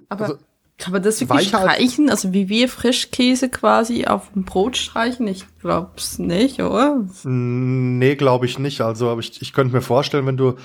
[0.10, 0.38] aber also,
[0.78, 2.10] kann man das wirklich streichen?
[2.10, 5.28] Also wie wir Frischkäse quasi auf dem Brot streichen?
[5.28, 7.06] Ich glaub's nicht, oder?
[7.24, 8.82] Nee, glaube ich nicht.
[8.82, 10.56] Also aber ich, ich könnte mir vorstellen, wenn du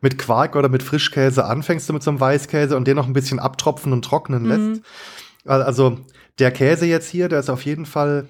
[0.00, 3.12] mit Quark oder mit Frischkäse anfängst, du mit so einem Weißkäse und den noch ein
[3.12, 4.48] bisschen abtropfen und trocknen mhm.
[4.48, 4.82] lässt.
[5.44, 5.98] Also
[6.38, 8.28] der Käse jetzt hier, der ist auf jeden Fall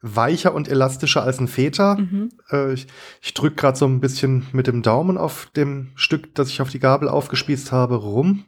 [0.00, 1.94] weicher und elastischer als ein Feta.
[1.94, 2.30] Mhm.
[2.50, 2.88] Äh, ich
[3.20, 6.70] ich drücke gerade so ein bisschen mit dem Daumen auf dem Stück, das ich auf
[6.70, 8.44] die Gabel aufgespießt habe, rum.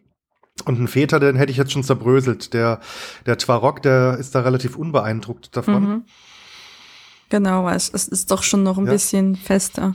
[0.65, 2.55] Und ein Väter, den hätte ich jetzt schon zerbröselt.
[2.55, 2.81] Der,
[3.27, 5.83] der Twarok, der ist da relativ unbeeindruckt davon.
[5.83, 6.05] Mhm.
[7.29, 8.93] Genau, es, es ist doch schon noch ein ja.
[8.93, 9.95] bisschen fester.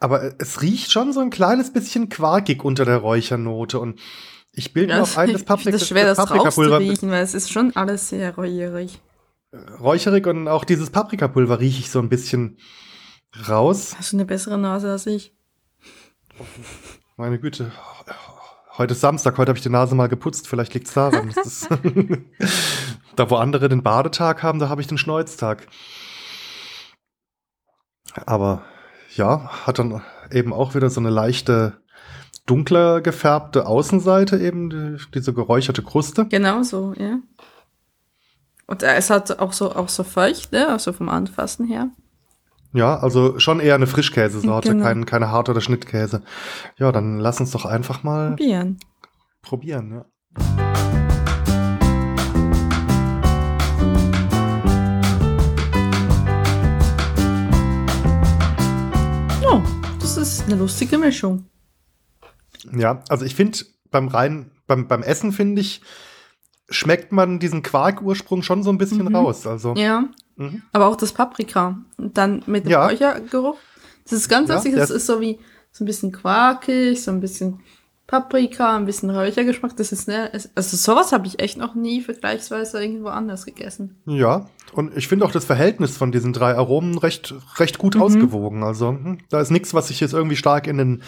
[0.00, 3.98] Aber es riecht schon so ein kleines bisschen quarkig unter der Räuchernote und
[4.52, 6.80] ich bilde mir auch ein, das Paprika, das schwer, das, das Paprikapulver.
[6.80, 9.00] Riechen, weil es ist schon alles sehr räucherig.
[9.80, 12.58] Räucherig und auch dieses Paprikapulver rieche ich so ein bisschen
[13.48, 13.94] raus.
[13.98, 15.34] Hast du eine bessere Nase als ich?
[17.16, 17.72] Meine Güte.
[18.78, 21.30] Heute ist Samstag, heute habe ich die Nase mal geputzt, vielleicht liegt's daran.
[21.30, 21.68] ist
[23.16, 25.66] da, wo andere den Badetag haben, da habe ich den Schneuztag.
[28.24, 28.62] Aber
[29.16, 31.80] ja, hat dann eben auch wieder so eine leichte,
[32.46, 36.26] dunkler gefärbte Außenseite, eben die, diese geräucherte Kruste.
[36.26, 37.18] Genau so, ja.
[38.68, 40.68] Und es hat auch so, auch so feucht, ne?
[40.68, 41.90] Also vom Anfassen her.
[42.74, 44.84] Ja, also schon eher eine Frischkäsesorte, genau.
[44.84, 46.22] kein, keine harte oder Schnittkäse.
[46.76, 48.78] Ja, dann lass uns doch einfach mal probieren.
[49.40, 50.04] Probieren, ja.
[59.46, 59.62] Oh,
[59.98, 61.46] das ist eine lustige Mischung.
[62.76, 65.80] Ja, also ich finde beim rein beim beim Essen finde ich
[66.68, 69.16] schmeckt man diesen Quarkursprung schon so ein bisschen mhm.
[69.16, 69.46] raus.
[69.46, 70.04] Also ja.
[70.38, 70.62] Mhm.
[70.72, 71.78] Aber auch das Paprika.
[71.98, 72.86] Und dann mit dem ja.
[72.86, 73.56] Räuchergeruch.
[74.04, 74.72] Das ist ganz lustig.
[74.72, 75.38] Ja, das ist so wie
[75.70, 77.60] so ein bisschen quarkig, so ein bisschen
[78.08, 79.76] Paprika, ein bisschen Räuchergeschmack.
[79.76, 84.00] Das ist ne, also sowas habe ich echt noch nie vergleichsweise irgendwo anders gegessen.
[84.06, 88.02] Ja, und ich finde auch das Verhältnis von diesen drei Aromen recht recht gut mhm.
[88.02, 88.62] ausgewogen.
[88.62, 91.02] Also hm, da ist nichts, was sich jetzt irgendwie stark in den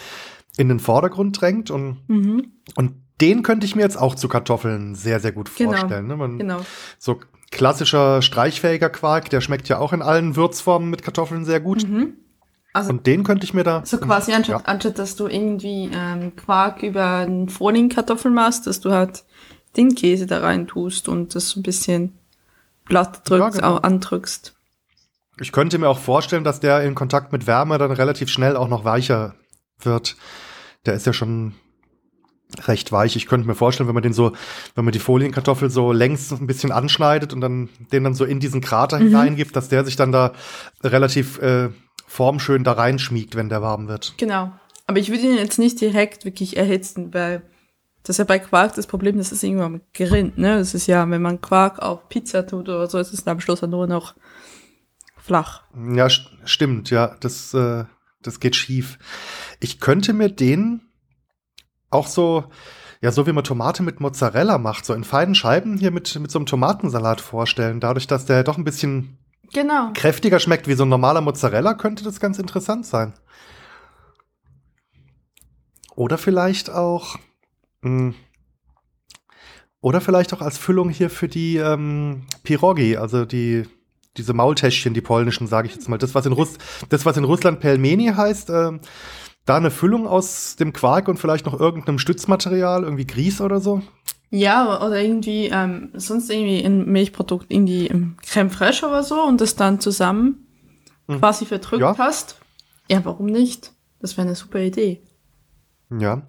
[0.57, 2.51] in den Vordergrund drängt und mhm.
[2.75, 5.71] und den könnte ich mir jetzt auch zu Kartoffeln sehr sehr gut genau.
[5.71, 6.05] vorstellen.
[6.05, 6.15] Ne?
[6.17, 6.61] Man, genau.
[6.99, 7.19] So
[7.51, 11.87] klassischer streichfähiger Quark, der schmeckt ja auch in allen Würzformen mit Kartoffeln sehr gut.
[11.87, 12.13] Mhm.
[12.73, 13.85] Also, und den könnte ich mir da.
[13.85, 14.65] So quasi anstatt, ja.
[14.65, 19.25] anstatt dass du irgendwie ähm, Quark über einen Frühlingkartoffel machst, dass du halt
[19.75, 22.17] den Käse da rein tust und das so ein bisschen
[22.85, 23.77] glatt drückst, ja, genau.
[23.77, 24.55] auch andrückst.
[25.39, 28.67] ich könnte mir auch vorstellen, dass der in Kontakt mit Wärme dann relativ schnell auch
[28.69, 29.35] noch weicher
[29.79, 30.15] wird.
[30.85, 31.53] Der ist ja schon
[32.67, 33.15] recht weich.
[33.15, 34.33] Ich könnte mir vorstellen, wenn man den so,
[34.75, 38.39] wenn man die Folienkartoffel so längs ein bisschen anschneidet und dann den dann so in
[38.39, 39.07] diesen Krater mhm.
[39.07, 40.33] hineingibt, dass der sich dann da
[40.83, 41.69] relativ äh,
[42.07, 44.15] formschön da reinschmiegt, wenn der warm wird.
[44.17, 44.51] Genau.
[44.87, 47.43] Aber ich würde ihn jetzt nicht direkt wirklich erhitzen, weil
[48.03, 50.57] das ist ja bei Quark das Problem, das ist irgendwann gerinnt, ne?
[50.57, 53.61] Das ist ja, wenn man Quark auf Pizza tut oder so, ist es am Schluss
[53.61, 54.15] dann nur noch
[55.17, 55.63] flach.
[55.95, 57.85] Ja, st stimmt, ja, das, äh,
[58.21, 58.97] das geht schief.
[59.59, 60.81] Ich könnte mir den
[61.91, 62.45] auch so,
[63.01, 66.31] ja, so wie man Tomate mit Mozzarella macht, so in feinen Scheiben hier mit, mit
[66.31, 67.79] so einem Tomatensalat vorstellen.
[67.79, 69.17] Dadurch, dass der doch ein bisschen
[69.53, 69.91] genau.
[69.93, 73.13] kräftiger schmeckt wie so ein normaler Mozzarella, könnte das ganz interessant sein.
[75.95, 77.17] Oder vielleicht auch,
[77.81, 78.15] mh, hm,
[79.81, 83.67] oder vielleicht auch als Füllung hier für die ähm, Pirogi, also die
[84.17, 85.97] diese Maultäschchen, die polnischen, sage ich jetzt mal.
[85.97, 86.57] Das, was in, Russ
[86.89, 88.79] das, was in Russland Pelmeni heißt, äh,
[89.45, 93.81] da eine Füllung aus dem Quark und vielleicht noch irgendeinem Stützmaterial, irgendwie Grieß oder so?
[94.29, 97.91] Ja, oder irgendwie ähm, sonst irgendwie ein Milchprodukt, irgendwie
[98.25, 100.47] Creme fraiche oder so und das dann zusammen
[101.07, 101.19] mhm.
[101.19, 101.97] quasi verdrückt ja.
[101.97, 102.37] hast.
[102.89, 103.73] Ja, warum nicht?
[103.99, 105.01] Das wäre eine super Idee.
[105.99, 106.21] Ja,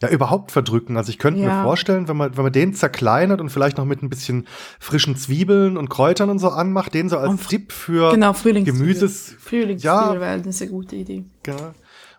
[0.00, 0.96] ja, überhaupt verdrücken.
[0.96, 1.48] Also ich könnte ja.
[1.48, 4.46] mir vorstellen, wenn man, wenn man den zerkleinert und vielleicht noch mit ein bisschen
[4.78, 9.34] frischen Zwiebeln und Kräutern und so anmacht, den so als Dip für genau, Gemüses.
[9.40, 11.24] Frühlingszwiebel ja, wäre eine sehr gute Idee.
[11.42, 11.74] Genau.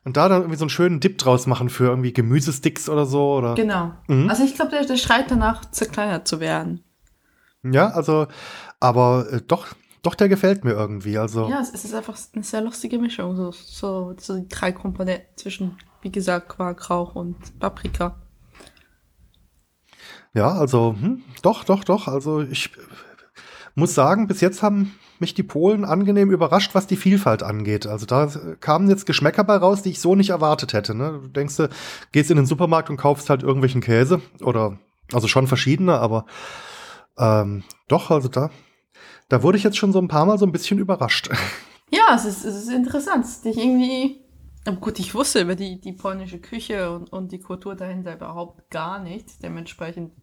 [0.06, 3.34] Und da dann irgendwie so einen schönen Dip draus machen für irgendwie Gemüsesticks oder so,
[3.36, 3.56] oder?
[3.56, 3.94] Genau.
[4.08, 4.30] Mhm.
[4.30, 6.84] Also ich glaube, der, der schreit danach, zerkleinert zu werden.
[7.64, 8.28] Ja, also,
[8.80, 9.68] aber äh, doch,
[10.02, 11.18] doch, der gefällt mir irgendwie.
[11.18, 11.50] Also.
[11.50, 13.36] Ja, es ist einfach eine sehr lustige Mischung.
[13.36, 18.16] So, so, so die drei Komponenten zwischen, wie gesagt, Quark, Rauch und Paprika.
[20.34, 22.08] Ja, also, hm, doch, doch, doch.
[22.08, 22.72] Also ich
[23.76, 27.88] muss sagen, bis jetzt haben mich die Polen angenehm überrascht, was die Vielfalt angeht.
[27.88, 28.28] Also da
[28.60, 30.96] kamen jetzt Geschmäcker bei raus, die ich so nicht erwartet hätte.
[30.96, 31.20] Ne?
[31.24, 31.70] Du denkst, du
[32.12, 34.80] gehst in den Supermarkt und kaufst halt irgendwelchen Käse oder
[35.12, 36.26] also schon verschiedene, aber
[37.18, 38.50] ähm, doch, also da,
[39.28, 41.30] da wurde ich jetzt schon so ein paar Mal so ein bisschen überrascht.
[41.92, 43.26] Ja, es ist, es ist interessant.
[43.44, 44.24] Dich irgendwie.
[44.80, 49.02] Gut, ich wusste über die, die polnische Küche und, und die Kultur dahinter überhaupt gar
[49.02, 49.40] nichts.
[49.40, 50.14] Dementsprechend.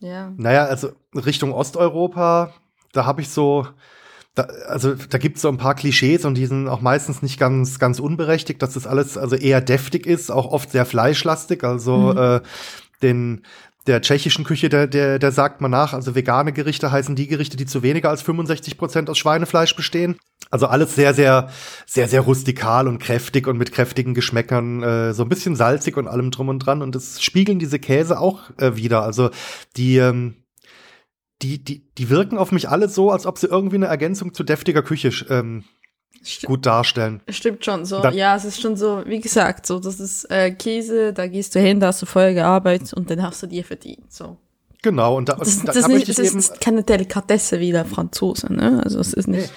[0.00, 0.34] Ja.
[0.36, 2.52] Naja, also Richtung Osteuropa
[2.94, 3.66] da habe ich so,
[4.34, 7.38] da, also da gibt es so ein paar Klischees und die sind auch meistens nicht
[7.38, 11.62] ganz, ganz unberechtigt, dass das alles also eher deftig ist, auch oft sehr fleischlastig.
[11.64, 12.18] Also mhm.
[12.18, 12.40] äh,
[13.02, 13.42] den
[13.86, 17.56] der tschechischen Küche, der, der, der sagt man nach, also vegane Gerichte heißen die Gerichte,
[17.56, 20.16] die zu weniger als 65 Prozent aus Schweinefleisch bestehen.
[20.50, 21.50] Also alles sehr, sehr,
[21.86, 26.08] sehr, sehr rustikal und kräftig und mit kräftigen Geschmäckern, äh, so ein bisschen salzig und
[26.08, 26.80] allem drum und dran.
[26.80, 29.02] Und das spiegeln diese Käse auch äh, wieder.
[29.02, 29.30] Also
[29.76, 30.43] die, ähm,
[31.42, 34.44] die, die, die wirken auf mich alle so, als ob sie irgendwie eine Ergänzung zu
[34.44, 35.64] deftiger Küche ähm,
[36.44, 37.20] gut darstellen.
[37.28, 38.00] Stimmt schon so.
[38.00, 41.54] Dann, ja, es ist schon so, wie gesagt, so, das ist äh, Käse, da gehst
[41.54, 44.12] du hin, da hast du vorher gearbeitet und dann hast du dir verdient.
[44.12, 44.38] So.
[44.82, 48.52] Genau, und da, das, da, das, da nicht, das ist keine Delikatesse wie der Franzose,
[48.52, 48.80] ne?
[48.84, 49.46] Also es ist nicht.
[49.46, 49.52] Nee.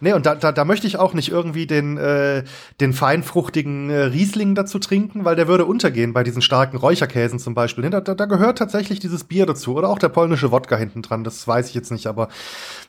[0.00, 2.44] Nee, und da, da, da möchte ich auch nicht irgendwie den, äh,
[2.80, 7.54] den feinfruchtigen äh, Riesling dazu trinken, weil der würde untergehen bei diesen starken Räucherkäsen zum
[7.54, 7.88] Beispiel.
[7.90, 11.24] Da, da, da gehört tatsächlich dieses Bier dazu oder auch der polnische Wodka hinten dran,
[11.24, 12.28] das weiß ich jetzt nicht, aber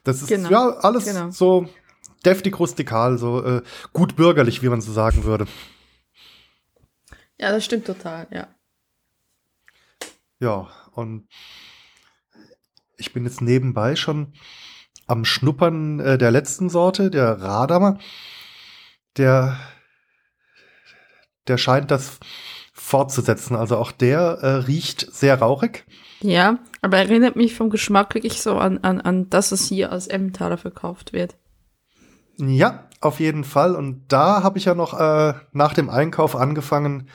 [0.03, 0.49] das ist genau.
[0.49, 1.29] ja alles genau.
[1.31, 1.67] so
[2.25, 3.61] deftig rustikal, so äh,
[3.93, 5.45] gut bürgerlich, wie man so sagen würde.
[7.39, 8.47] Ja, das stimmt total, ja.
[10.39, 11.27] Ja, und
[12.97, 14.33] ich bin jetzt nebenbei schon
[15.07, 17.97] am Schnuppern äh, der letzten Sorte, der Radamer.
[19.17, 19.57] Der,
[21.47, 22.19] der scheint das
[22.73, 23.55] fortzusetzen.
[23.55, 25.85] Also auch der äh, riecht sehr rauchig.
[26.21, 30.07] Ja, aber erinnert mich vom Geschmack wirklich so an, an, an das, was hier als
[30.07, 31.35] Emmentaler verkauft wird.
[32.37, 33.75] Ja, auf jeden Fall.
[33.75, 37.09] Und da habe ich ja noch äh, nach dem Einkauf angefangen,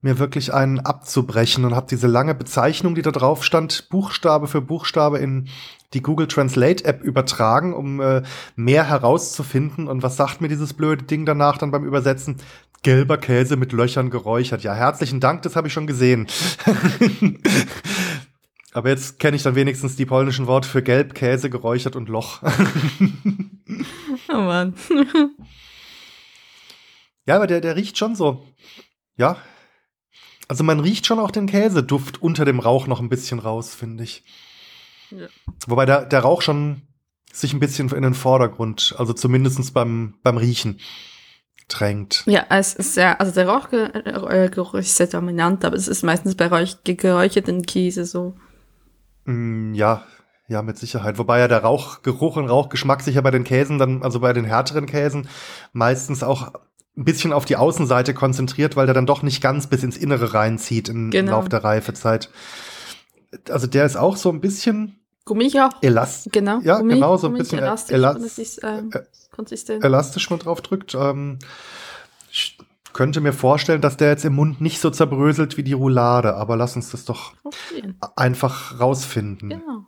[0.00, 4.60] mir wirklich einen abzubrechen und habe diese lange Bezeichnung, die da drauf stand, Buchstabe für
[4.60, 5.48] Buchstabe in
[5.94, 8.22] die Google Translate App übertragen, um äh,
[8.56, 9.88] mehr herauszufinden.
[9.88, 12.36] Und was sagt mir dieses blöde Ding danach dann beim Übersetzen?
[12.82, 14.62] Gelber Käse mit Löchern geräuchert.
[14.62, 16.26] Ja, herzlichen Dank, das habe ich schon gesehen.
[18.74, 22.42] Aber jetzt kenne ich dann wenigstens die polnischen Worte für Gelb, Käse, geräuchert und Loch.
[24.28, 24.74] oh Mann.
[27.26, 28.44] ja, aber der, der riecht schon so.
[29.16, 29.36] Ja,
[30.48, 34.04] also man riecht schon auch den Käseduft unter dem Rauch noch ein bisschen raus, finde
[34.04, 34.24] ich.
[35.10, 35.26] Ja.
[35.66, 36.82] Wobei der, der Rauch schon
[37.32, 40.80] sich ein bisschen in den Vordergrund, also zumindest beim, beim Riechen
[41.68, 42.22] drängt.
[42.26, 46.46] Ja, es ist sehr, also der Rauchgeruch ist sehr dominant, aber es ist meistens bei
[46.46, 48.34] Räuch geräucherten Käse so.
[49.24, 50.04] Mm, ja,
[50.46, 51.16] Ja, mit Sicherheit.
[51.16, 54.44] Wobei ja der Rauchgeruch und Rauchgeschmack sich ja bei den Käsen dann, also bei den
[54.44, 55.28] härteren Käsen,
[55.72, 56.52] meistens auch
[56.96, 60.34] ein bisschen auf die Außenseite konzentriert, weil der dann doch nicht ganz bis ins Innere
[60.34, 61.32] reinzieht im Genau.
[61.32, 62.28] Lauf der Reifezeit.
[63.48, 65.70] Also der ist auch so ein bisschen Gummig auch.
[65.82, 66.60] elast Genau.
[66.60, 69.00] Ja, Gummi, genau, so ein Gummi, bisschen elastisch, elas- ist, ähm, äh,
[69.34, 69.82] konsistent.
[69.84, 70.94] elastisch man drauf drückt.
[70.94, 71.38] Ähm,
[72.30, 72.58] ich
[72.92, 76.56] könnte mir vorstellen, dass der jetzt im Mund nicht so zerbröselt wie die Roulade, aber
[76.56, 77.96] lass uns das doch Probieren.
[78.16, 79.48] einfach rausfinden.
[79.48, 79.86] Genau.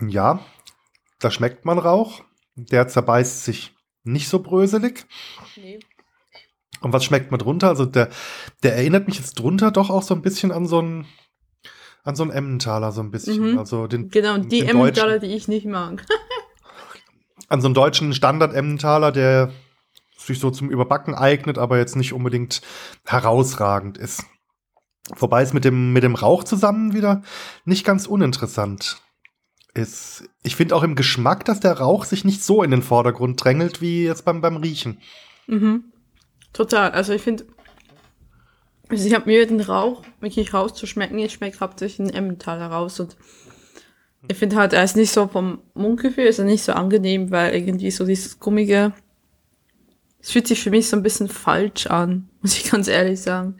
[0.00, 0.08] Okay.
[0.08, 0.40] Ja,
[1.24, 2.22] da schmeckt man Rauch.
[2.54, 5.06] Der zerbeißt sich nicht so bröselig.
[5.56, 5.80] Nee.
[6.80, 7.68] Und was schmeckt man drunter?
[7.68, 8.10] Also der,
[8.62, 11.06] der erinnert mich jetzt drunter doch auch so ein bisschen an so einen,
[12.02, 13.52] an so einen Emmentaler so ein bisschen.
[13.52, 13.58] Mhm.
[13.58, 16.04] Also den, Genau, die den Emmentaler, die ich nicht mag.
[17.48, 19.50] an so einen deutschen Standard-Emmentaler, der
[20.18, 22.60] sich so zum Überbacken eignet, aber jetzt nicht unbedingt
[23.06, 24.24] herausragend ist.
[25.16, 27.22] Wobei es mit dem, mit dem Rauch zusammen wieder
[27.64, 29.03] nicht ganz uninteressant
[29.74, 30.24] ist.
[30.42, 33.80] Ich finde auch im Geschmack, dass der Rauch sich nicht so in den Vordergrund drängelt
[33.80, 34.98] wie jetzt beim, beim Riechen.
[35.46, 35.84] Mhm.
[36.52, 36.92] Total.
[36.92, 37.44] Also ich finde,
[38.88, 41.18] also ich habe Mühe, den Rauch wirklich rauszuschmecken.
[41.18, 43.16] Ich schmecke hauptsächlich den Emmentaler raus und
[44.28, 47.54] ich finde halt, er ist nicht so vom Mundgefühl, ist er nicht so angenehm, weil
[47.54, 48.94] irgendwie so dieses gummige,
[50.18, 53.58] es fühlt sich für mich so ein bisschen falsch an, muss ich ganz ehrlich sagen.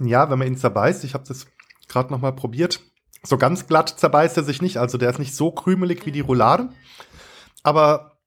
[0.00, 1.46] Ja, wenn man ihn zerbeißt, ich habe das
[1.88, 2.80] gerade noch mal probiert.
[3.22, 6.20] So ganz glatt zerbeißt er sich nicht, also der ist nicht so krümelig wie die
[6.20, 6.68] Roulade,
[7.62, 8.18] aber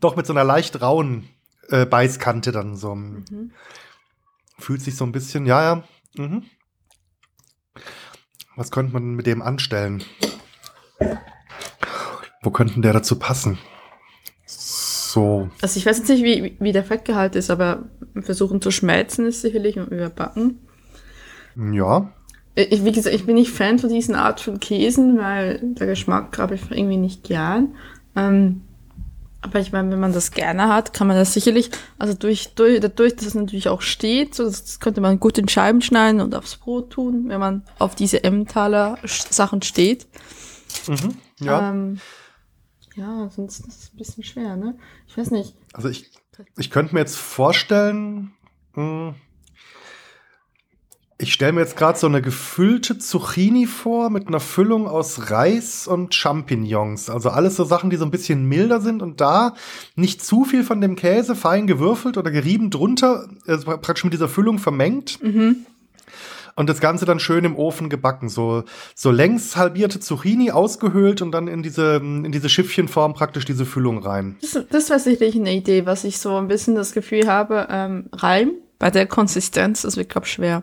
[0.00, 1.28] doch mit so einer leicht rauen
[1.68, 2.94] äh, Beißkante dann so.
[2.94, 3.52] Mhm.
[4.58, 5.84] Fühlt sich so ein bisschen, ja, ja.
[6.16, 6.44] Mhm.
[8.56, 10.02] Was könnte man mit dem anstellen?
[12.42, 13.58] Wo könnten der dazu passen?
[14.46, 17.84] So, Also ich weiß jetzt nicht, wie, wie der Fettgehalt ist, aber
[18.20, 20.66] versuchen zu schmelzen ist sicherlich und überbacken.
[21.56, 22.12] ja.
[22.56, 26.38] Ich, wie gesagt, ich bin nicht Fan von diesen Art von Käsen, weil der Geschmack
[26.38, 27.74] habe ich irgendwie nicht gern.
[28.16, 28.62] Ähm,
[29.42, 32.80] aber ich meine, wenn man das gerne hat, kann man das sicherlich, also durch, durch,
[32.80, 36.34] dadurch, dass es natürlich auch steht, so, das könnte man gut in Scheiben schneiden und
[36.34, 40.06] aufs Brot tun, wenn man auf diese Emmentaler Sch- Sachen steht.
[40.88, 41.16] Mhm.
[41.40, 41.70] Ja.
[41.70, 42.00] Ähm,
[42.96, 44.76] ja, sonst ist es ein bisschen schwer, ne?
[45.06, 45.54] Ich weiß nicht.
[45.74, 46.10] Also ich,
[46.56, 48.32] ich könnte mir jetzt vorstellen,
[48.74, 49.14] mh,
[51.18, 55.88] ich stelle mir jetzt gerade so eine gefüllte Zucchini vor mit einer Füllung aus Reis
[55.88, 57.08] und Champignons.
[57.08, 59.54] Also alles so Sachen, die so ein bisschen milder sind und da
[59.94, 64.28] nicht zu viel von dem Käse fein gewürfelt oder gerieben drunter, also praktisch mit dieser
[64.28, 65.22] Füllung vermengt.
[65.22, 65.64] Mhm.
[66.54, 68.30] Und das Ganze dann schön im Ofen gebacken.
[68.30, 73.66] So, so längs halbierte Zucchini ausgehöhlt und dann in diese, in diese Schiffchenform praktisch diese
[73.66, 74.36] Füllung rein.
[74.40, 78.08] Das, das wäre sicherlich eine Idee, was ich so ein bisschen das Gefühl habe, ähm,
[78.12, 80.62] Reim bei der Konsistenz, wird, glaub schwer.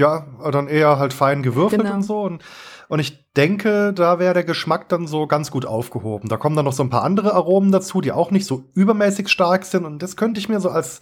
[0.00, 1.94] Ja, dann eher halt fein gewürfelt Genau.
[1.94, 2.22] und so.
[2.22, 2.42] Und,
[2.88, 6.28] und ich denke, da wäre der Geschmack dann so ganz gut aufgehoben.
[6.28, 9.28] Da kommen dann noch so ein paar andere Aromen dazu, die auch nicht so übermäßig
[9.28, 9.84] stark sind.
[9.84, 11.00] Und das könnte ich mir so als,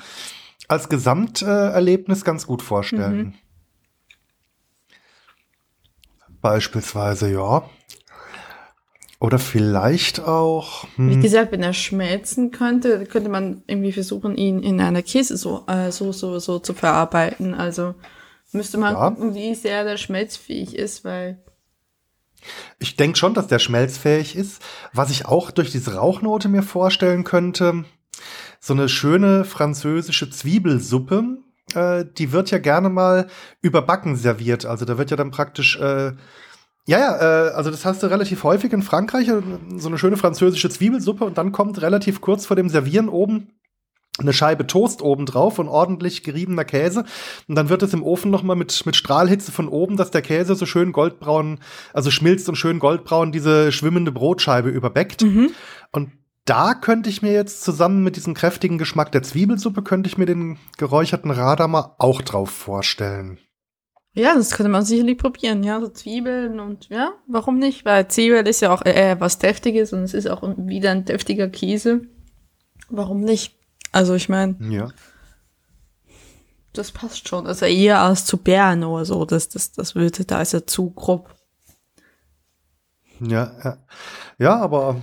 [0.68, 3.16] als Gesamterlebnis Erlebnis ganz gut vorstellen.
[3.18, 3.34] Mhm.
[6.40, 7.62] Beispielsweise, ja.
[9.20, 10.84] Oder vielleicht auch.
[10.96, 15.36] Wie Hm, gesagt, wenn er schmelzen könnte, könnte man irgendwie versuchen, ihn in einer Käse
[15.36, 17.54] so, äh, so, so, so zu verarbeiten.
[17.54, 17.94] Also
[18.52, 19.10] müsste man Ja.
[19.10, 21.42] gucken, wie sehr der schmelzfähig ist, weil
[22.78, 24.62] Ich denke schon, dass der schmelzfähig ist.
[24.92, 27.84] Was ich auch durch diese Rauchnote mir vorstellen könnte,
[28.60, 31.38] so eine schöne französische Zwiebelsuppe,
[31.74, 33.26] äh, die wird ja gerne mal
[33.60, 34.66] überbacken serviert.
[34.66, 36.12] Also da wird ja dann praktisch, äh,
[36.86, 37.16] ja, ja,
[37.48, 39.42] äh, also das hast du relativ häufig in Frankreich, äh,
[39.76, 43.48] so eine schöne französische Zwiebelsuppe und dann kommt relativ kurz vor dem Servieren oben
[44.18, 47.04] eine Scheibe Toast oben drauf und ordentlich geriebener Käse.
[47.46, 50.22] Und dann wird es im Ofen noch mal mit, mit Strahlhitze von oben, dass der
[50.22, 51.60] Käse so schön goldbraun,
[51.92, 55.22] also schmilzt und schön goldbraun diese schwimmende Brotscheibe überbäckt.
[55.22, 55.50] Mhm.
[55.92, 56.12] Und
[56.44, 60.26] da könnte ich mir jetzt zusammen mit diesem kräftigen Geschmack der Zwiebelsuppe, könnte ich mir
[60.26, 63.38] den geräucherten Radamer auch drauf vorstellen.
[64.14, 67.84] ja, das könnte man sicherlich probieren, ja, so Zwiebeln und ja, warum nicht?
[67.84, 71.48] Weil Zwiebel ist ja auch eher was Deftiges und es ist auch wieder ein deftiger
[71.48, 72.08] Käse.
[72.88, 73.57] Warum nicht?
[73.92, 74.88] Also ich meine, Ja.
[76.72, 77.46] das passt schon.
[77.46, 80.90] Also eher als zu Bären oder so, das, das, das würde, da ist er zu
[80.90, 81.34] grob.
[83.20, 83.78] Ja, ja.
[84.38, 85.02] Ja, aber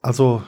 [0.00, 0.42] also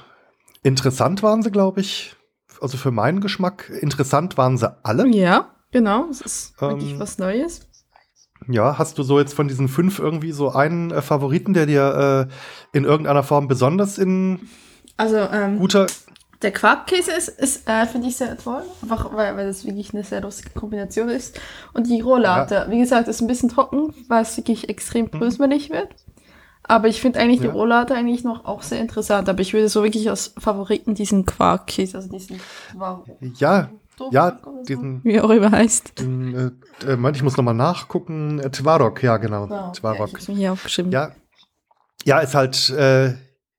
[0.62, 2.14] interessant waren sie, glaube ich.
[2.60, 5.08] Also für meinen Geschmack, interessant waren sie alle.
[5.08, 7.66] Ja, genau, es ist wirklich Ähm, was Neues.
[8.46, 12.28] Ja, hast du so jetzt von diesen fünf irgendwie so einen äh, Favoriten, der dir
[12.30, 14.48] äh, in irgendeiner Form besonders in
[14.96, 15.86] Also, ähm, guter.
[16.42, 20.04] Der Quarkkäse ist, ist äh, finde ich sehr toll, einfach weil, weil das wirklich eine
[20.04, 21.38] sehr lustige Kombination ist.
[21.72, 25.88] Und die Rohlade, wie gesagt, ist ein bisschen trocken, weil es wirklich extrem brösmelig wird.
[26.66, 27.50] Aber ich finde eigentlich Ja.
[27.50, 29.28] die Rohlade eigentlich noch auch sehr interessant.
[29.28, 32.40] Aber ich würde so wirklich als Favoriten diesen Quarkkäse, also diesen
[32.74, 33.04] Wow.
[33.20, 33.70] Ja,
[34.10, 35.04] ja, oder so, diesen.
[35.04, 36.00] wie er auch immer heißt.
[36.00, 36.54] den,
[36.86, 38.40] Äh, äh, ich muss noch mal nachgucken.
[38.40, 39.48] Äh, Tvarok, ja, genau.
[39.48, 39.72] Wow.
[39.82, 40.90] Ja, ich mir hier aufgeschrieben.
[40.90, 41.12] Ja,
[42.04, 43.08] ja, ist halt, äh,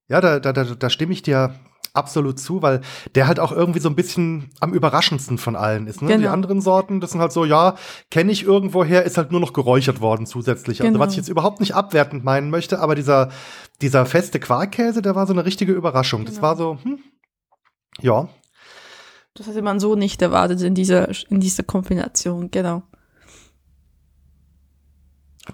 [0.08, 1.56] ja, da, da, da, da stimme ich dir
[1.96, 2.82] absolut zu, weil
[3.16, 6.02] der halt auch irgendwie so ein bisschen am überraschendsten von allen ist.
[6.02, 6.08] Ne?
[6.10, 6.32] Die Genau.
[6.32, 7.76] anderen Sorten, das sind halt so, ja,
[8.12, 10.82] kenne ich irgendwoher, ist halt nur noch geräuchert worden zusätzlich.
[10.82, 11.04] Also Genau.
[11.04, 13.30] was ich jetzt überhaupt nicht abwertend meinen möchte, aber dieser,
[13.82, 16.26] dieser feste Quarkkäse, der war so eine richtige Überraschung.
[16.26, 16.48] Das Genau.
[16.48, 17.00] war so, hm,
[18.02, 18.28] ja,
[19.38, 22.84] Das hätte man so nicht erwartet in dieser, in dieser Kombination, genau.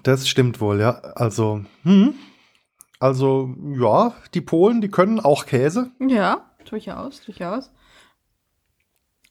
[0.04, 0.92] das stimmt wohl, ja.
[1.14, 2.14] Also, hm,
[3.02, 5.90] also, ja, die Polen, die können auch Käse.
[5.98, 7.72] Ja, durchaus, durchaus.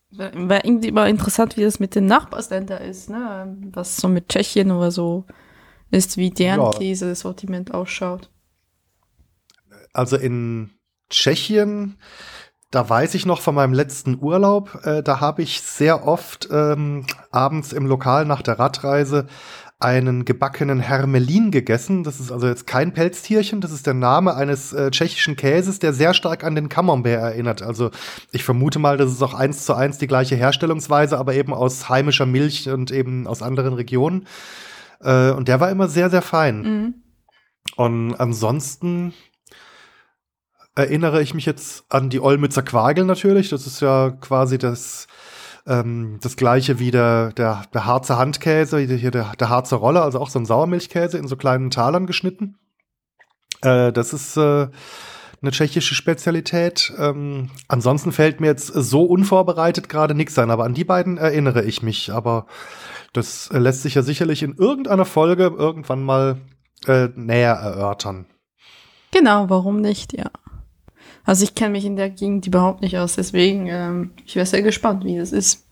[0.10, 3.58] Wäre wär irgendwie immer interessant, wie das mit den Nachbarländern ist, ne?
[3.72, 5.26] Was so mit Tschechien oder so
[5.90, 6.70] ist, wie deren Ja.
[6.72, 8.30] Käsesortiment ausschaut.
[9.94, 10.72] Also in
[11.10, 11.98] Tschechien,
[12.72, 17.06] da weiß ich noch von meinem letzten Urlaub, äh, da habe ich sehr oft ähm,
[17.32, 19.28] abends im Lokal nach der Radreise
[19.82, 22.04] einen gebackenen Hermelin gegessen.
[22.04, 25.94] Das ist also jetzt kein Pelztierchen, das ist der Name eines äh, tschechischen Käses, der
[25.94, 27.62] sehr stark an den Camembert erinnert.
[27.62, 27.92] Also
[28.32, 31.90] ich vermute mal, das ist auch eins zu eins die gleiche Herstellungsweise, aber eben aus
[31.90, 34.28] heimischer Milch und eben aus anderen Regionen.
[35.02, 36.62] Äh, und der war immer sehr, sehr fein.
[36.62, 36.94] Mhm.
[37.76, 39.14] Und ansonsten
[40.76, 43.50] erinnere ich mich jetzt an die Olmützer Quagel natürlich.
[43.50, 45.08] Das ist ja quasi das,
[45.68, 50.20] ähm, das gleiche wie der, der, der Harzer Handkäse, hier der, der Harzer Rolle, also
[50.20, 52.58] auch so ein Sauermilchkäse in so kleinen Talern geschnitten.
[53.62, 54.68] Äh, das ist äh,
[55.42, 56.94] eine tschechische Spezialität.
[56.98, 61.64] Ähm, ansonsten fällt mir jetzt so unvorbereitet gerade nichts ein, aber an die beiden erinnere
[61.64, 62.12] ich mich.
[62.12, 62.46] Aber
[63.14, 66.38] das lässt sich ja sicherlich in irgendeiner Folge irgendwann mal
[66.88, 68.26] äh, näher erörtern.
[69.12, 70.32] Genau, warum nicht, ja.
[71.24, 74.62] Also ich kenne mich in der Gegend überhaupt nicht aus, deswegen, ähm, ich wäre sehr
[74.62, 75.66] gespannt, wie das ist.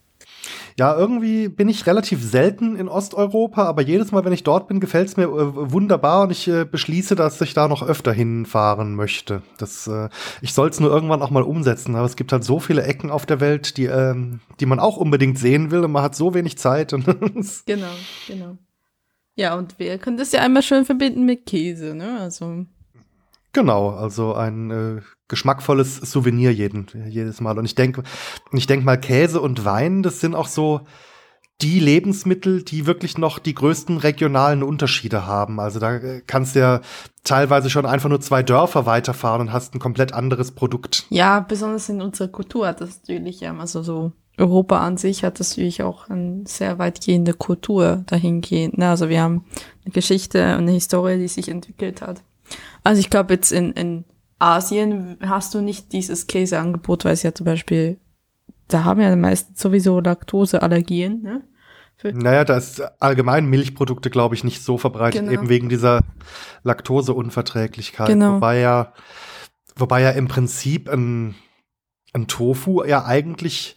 [0.78, 4.80] Ja, irgendwie bin ich relativ selten in Osteuropa, aber jedes Mal, wenn ich dort bin,
[4.80, 8.96] gefällt es mir äh, wunderbar und ich äh, beschließe, dass ich da noch öfter hinfahren
[8.96, 9.42] möchte.
[9.58, 10.08] Das, äh,
[10.42, 13.12] ich soll es nur irgendwann auch mal umsetzen, aber es gibt halt so viele Ecken
[13.12, 16.34] auf der Welt, die, ähm, die man auch unbedingt sehen will und man hat so
[16.34, 16.94] wenig Zeit.
[16.94, 17.06] Und
[17.66, 17.88] Genau,
[18.28, 18.58] genau.
[19.36, 22.20] Ja, und wir können das ja einmal schön verbinden mit Käse, ne?
[22.22, 22.66] Also,
[23.52, 27.58] Genau, also ein äh, geschmackvolles Souvenir jeden, jedes Mal.
[27.58, 28.04] Und ich denke,
[28.52, 30.82] ich denk mal, Käse und Wein, das sind auch so
[31.62, 35.60] die Lebensmittel, die wirklich noch die größten regionalen Unterschiede haben.
[35.60, 36.82] Also da äh, kannst du ja
[37.24, 41.06] teilweise schon einfach nur zwei Dörfer weiterfahren und hast ein komplett anderes Produkt.
[41.10, 45.42] ja, besonders in unserer Kultur hat das natürlich, ähm, also so Europa an sich hat
[45.42, 48.78] das natürlich auch eine sehr weitgehende Kultur dahingehend.
[48.78, 48.90] Ne?
[48.90, 49.44] Also wir haben
[49.84, 52.24] eine Geschichte und eine Historie, die sich entwickelt hat.
[52.86, 54.06] Also ich glaube jetzt in, in
[54.40, 58.00] Asien hast du nicht dieses Käseangebot, weil es ja zum Beispiel,
[58.68, 61.44] da haben ja meistens sowieso Laktoseallergien, ne?
[61.98, 65.34] Für, Naja, da ist allgemein Milchprodukte, glaube ich, nicht so verbreitet, Genau.
[65.34, 66.02] eben wegen dieser
[66.64, 68.08] Laktoseunverträglichkeit.
[68.08, 68.36] Genau.
[68.36, 68.94] Wobei ja,
[69.76, 71.36] wobei ja im Prinzip ein,
[72.14, 73.76] ein Tofu ja eigentlich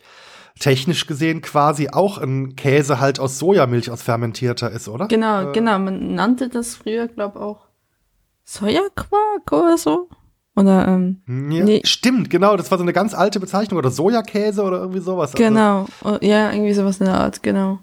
[0.60, 5.08] technisch gesehen quasi auch ein Käse halt aus Sojamilch aus fermentierter ist, oder?
[5.08, 5.78] Genau, Äh, genau.
[5.80, 7.66] Man nannte das früher, glaube auch
[8.44, 10.08] Sojaquark oder so.
[10.55, 11.80] Oder, ähm, Ja, Nee.
[11.84, 15.32] Stimmt, genau, das war so eine ganz alte Bezeichnung oder Sojakäse oder irgendwie sowas.
[15.34, 15.86] Also, genau.
[16.05, 17.78] Oh, ja, irgendwie sowas in der Art, genau.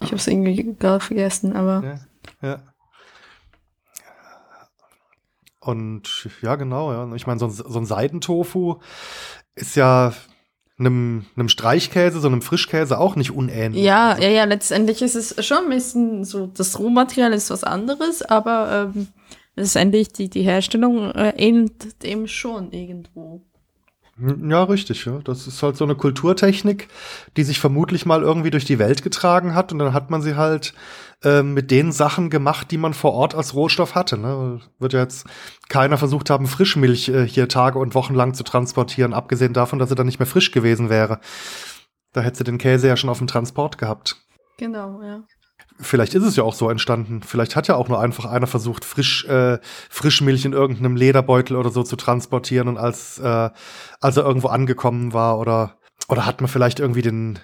[0.00, 1.98] Ich habe es irgendwie gerade vergessen, aber
[2.42, 2.62] Ja, ja.
[5.60, 7.14] Und ja, genau, ja.
[7.14, 8.76] Ich meine, so, ein- so ein Seidentofu
[9.54, 10.12] ist ja
[10.78, 13.84] einem, einem Streichkäse, so einem Frischkäse auch nicht unähnlich.
[13.84, 17.62] ja, Also, ja, ja, letztendlich ist es schon ein bisschen so, das Rohmaterial ist was
[17.62, 19.08] anderes, aber ähm,
[19.56, 23.42] letztendlich die, die Herstellung äh, ähnelt dem schon irgendwo.
[24.18, 25.18] ja, richtig, ja.
[25.24, 26.88] Das ist halt so eine Kulturtechnik,
[27.36, 30.36] die sich vermutlich mal irgendwie durch die Welt getragen hat und dann hat man sie
[30.36, 30.74] halt
[31.24, 34.18] ähm, mit den Sachen gemacht, die man vor Ort als Rohstoff hatte.
[34.18, 34.60] Ne?
[34.78, 35.26] Wird ja jetzt
[35.68, 39.88] keiner versucht haben, Frischmilch äh, hier Tage und Wochen lang zu transportieren, abgesehen davon, dass
[39.88, 41.20] sie dann nicht mehr frisch gewesen wäre.
[42.12, 44.16] Da hätte sie den Käse ja schon auf dem Transport gehabt.
[44.58, 45.24] Genau, ja.
[45.82, 47.22] Vielleicht ist es ja auch so entstanden.
[47.22, 49.58] Vielleicht hat ja auch nur einfach einer versucht, frisch, äh,
[49.90, 53.50] Frischmilch in irgendeinem Lederbeutel oder so zu transportieren und als, äh,
[54.00, 55.76] als er irgendwo angekommen war oder,
[56.08, 57.38] oder hat man vielleicht irgendwie den,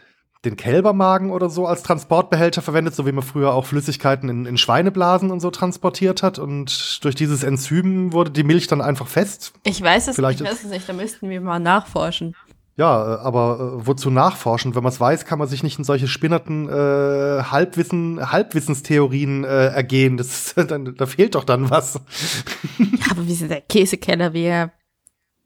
[0.45, 4.57] den Kälbermagen oder so als Transportbehälter verwendet, so wie man früher auch Flüssigkeiten in, in
[4.57, 6.39] Schweineblasen und so transportiert hat.
[6.39, 9.53] Und durch dieses Enzym wurde die Milch dann einfach fest.
[9.65, 12.37] Ich weiß es Vielleicht nicht, ich weiß es nicht, da müssten wir mal nachforschen.
[12.79, 14.77] Ja, äh, aber äh, wozu nachforschen?
[14.77, 19.67] Wenn man es weiß, kann man sich nicht in solche spinnerten äh, Halbwissen, Halbwissenstheorien äh,
[19.67, 20.17] ergehen.
[20.17, 22.01] Das, dann, da fehlt doch dann was.
[22.79, 24.73] Ja, aber wir sind der Käsekeller, wir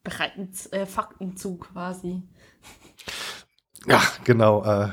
[0.04, 2.22] bereiten äh, Fakten zu quasi.
[3.86, 4.64] Ja, genau.
[4.64, 4.88] Äh,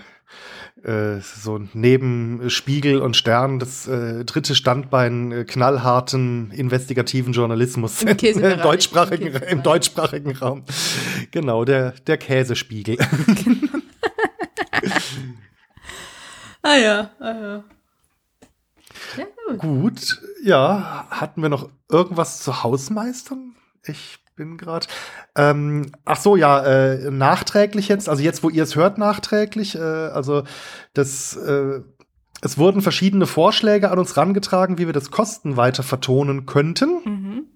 [0.83, 8.17] äh, so neben Spiegel und Stern das äh, dritte Standbein äh, knallharten investigativen Journalismus Im
[8.21, 10.63] im deutschsprachigen, Im im deutschsprachigen Raum.
[11.31, 12.97] Genau, der, der Käsespiegel.
[16.61, 17.63] Ah ja, ah ja.
[19.17, 19.59] Ja, gut.
[19.59, 23.55] Gut, ja, hatten wir noch irgendwas zu Hausmeistern?
[23.89, 24.87] Ich bin gerade.
[25.35, 29.75] Ähm, ach so, ja, äh, nachträglich jetzt, also jetzt, wo ihr es hört, nachträglich.
[29.75, 30.43] Äh, also
[30.93, 31.81] das, äh,
[32.41, 37.01] es wurden verschiedene Vorschläge an uns rangetragen, wie wir das Kosten weiter vertonen könnten.
[37.03, 37.47] Mhm.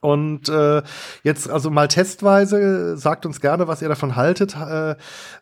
[0.00, 0.82] Und äh,
[1.24, 4.96] jetzt also mal testweise, sagt uns gerne, was ihr davon haltet, äh,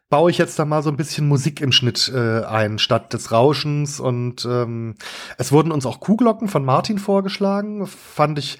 [0.08, 3.30] baue ich jetzt da mal so ein bisschen Musik im Schnitt äh, ein, statt des
[3.30, 4.00] Rauschens.
[4.00, 4.96] Und ähm,
[5.36, 8.58] es wurden uns auch Kuhglocken von Martin vorgeschlagen, fand ich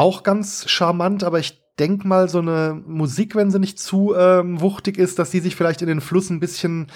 [0.00, 4.60] auch ganz charmant, aber ich denk mal, so eine Musik, wenn sie nicht zu ähm,
[4.60, 6.86] wuchtig ist, dass sie sich vielleicht in den Fluss ein bisschen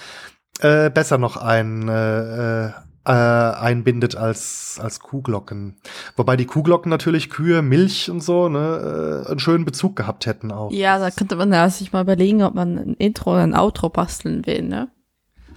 [0.61, 2.73] äh, besser noch ein, äh, äh,
[3.05, 5.77] einbindet als, als Kuhglocken.
[6.17, 10.51] Wobei die Kuhglocken natürlich Kühe, Milch und so, ne, äh, einen schönen Bezug gehabt hätten
[10.51, 10.73] auch.
[10.73, 13.91] Ja, da könnte man ja sich mal überlegen, ob man ein Intro oder ein Outro
[13.91, 14.89] basteln will, ne?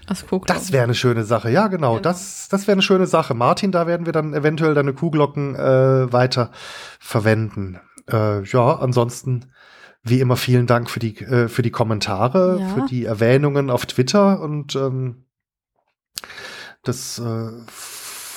[0.07, 0.47] Als Kuhglocken.
[0.55, 1.91] Das wäre eine schöne Sache, ja genau.
[1.91, 2.01] Genau.
[2.01, 3.33] Das, das wäre eine schöne Sache.
[3.33, 6.51] Martin, da werden wir dann eventuell deine Kuhglocken äh, weiter
[6.99, 7.79] verwenden.
[8.09, 9.51] Äh, ja, ansonsten
[10.03, 12.67] wie immer vielen Dank für die äh, für die Kommentare, Ja.
[12.69, 15.25] für die Erwähnungen auf Twitter und ähm,
[16.83, 17.49] das äh,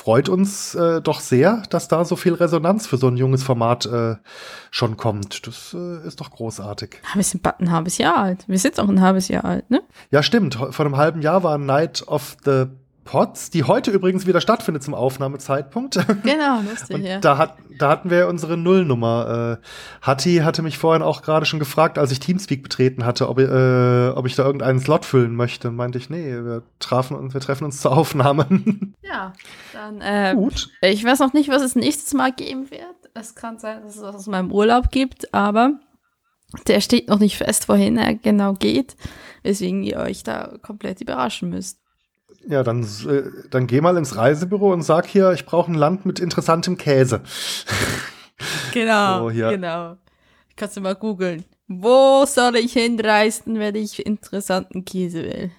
[0.00, 3.84] freut uns äh, doch sehr, dass da so viel Resonanz für so ein junges Format
[3.84, 4.16] äh,
[4.70, 5.46] schon kommt.
[5.46, 7.02] Das äh, ist doch großartig.
[7.04, 8.44] Ah, wir sind ein halbes Jahr alt.
[8.48, 9.82] Wir sind auch ein halbes Jahr alt, ne?
[10.10, 10.54] Ja, stimmt.
[10.54, 12.64] Vor einem halben Jahr war Night of the
[13.10, 15.98] Pots, die heute übrigens wieder stattfindet zum Aufnahmezeitpunkt.
[16.22, 17.18] Genau, lustig, Und ja.
[17.18, 19.58] da, hat, da hatten wir unsere Nullnummer.
[19.60, 23.40] Äh, Hatti hatte mich vorhin auch gerade schon gefragt, als ich Teamspeak betreten hatte, ob,
[23.40, 25.72] äh, ob ich da irgendeinen Slot füllen möchte.
[25.72, 28.46] Meinte ich, nee, wir, trafen uns, wir treffen uns zur Aufnahme.
[29.02, 29.32] Ja,
[29.72, 30.70] dann, äh, Gut.
[30.82, 32.84] ich weiß noch nicht, was es nächstes Mal geben wird.
[33.12, 35.72] Es kann sein, dass es was aus meinem Urlaub gibt, aber
[36.68, 38.94] der steht noch nicht fest, wohin er genau geht,
[39.42, 41.80] weswegen ihr euch da komplett überraschen müsst.
[42.46, 46.06] Ja, dann, äh, dann geh mal ins Reisebüro und sag hier, ich brauche ein Land
[46.06, 47.20] mit interessantem Käse.
[48.72, 49.96] Genau, So, genau.
[50.56, 51.44] Kannst du mal googeln.
[51.68, 55.50] Wo soll ich hinreisen, wenn ich interessanten Käse will?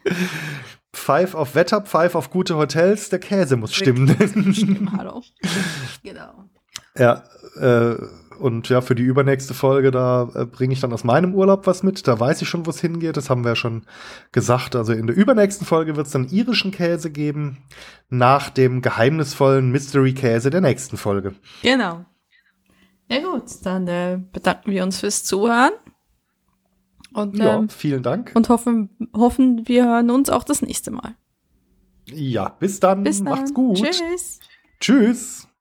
[0.94, 4.10] Pfeif auf Wetter, Pfeif auf gute Hotels, der Käse muss stimmen.
[4.54, 5.22] Stimmt, hallo.
[6.04, 6.46] Genau.
[6.98, 7.24] Ja,
[7.60, 7.96] äh,
[8.42, 11.84] und ja, für die übernächste Folge, da äh, bringe ich dann aus meinem Urlaub was
[11.84, 12.08] mit.
[12.08, 13.16] Da weiß ich schon, wo es hingeht.
[13.18, 13.84] Das haben wir ja schon
[14.32, 14.76] gesagt.
[14.76, 17.60] Also in der übernächsten Folge wird es dann irischen Käse geben,
[18.10, 21.36] nach dem geheimnisvollen Mystery-Käse der nächsten Folge.
[21.62, 22.06] Genau.
[23.10, 25.74] Ja gut, dann äh, bedanken wir uns fürs Zuhören.
[27.14, 28.32] Und, Ja, ähm, vielen Dank.
[28.36, 31.16] und hoffen, hoffen, wir hören uns auch das nächste Mal.
[32.06, 33.04] Ja, bis dann.
[33.04, 33.26] Bis dann.
[33.34, 33.78] Macht's gut.
[33.84, 34.40] Tschüss.
[34.80, 35.48] Tschüss.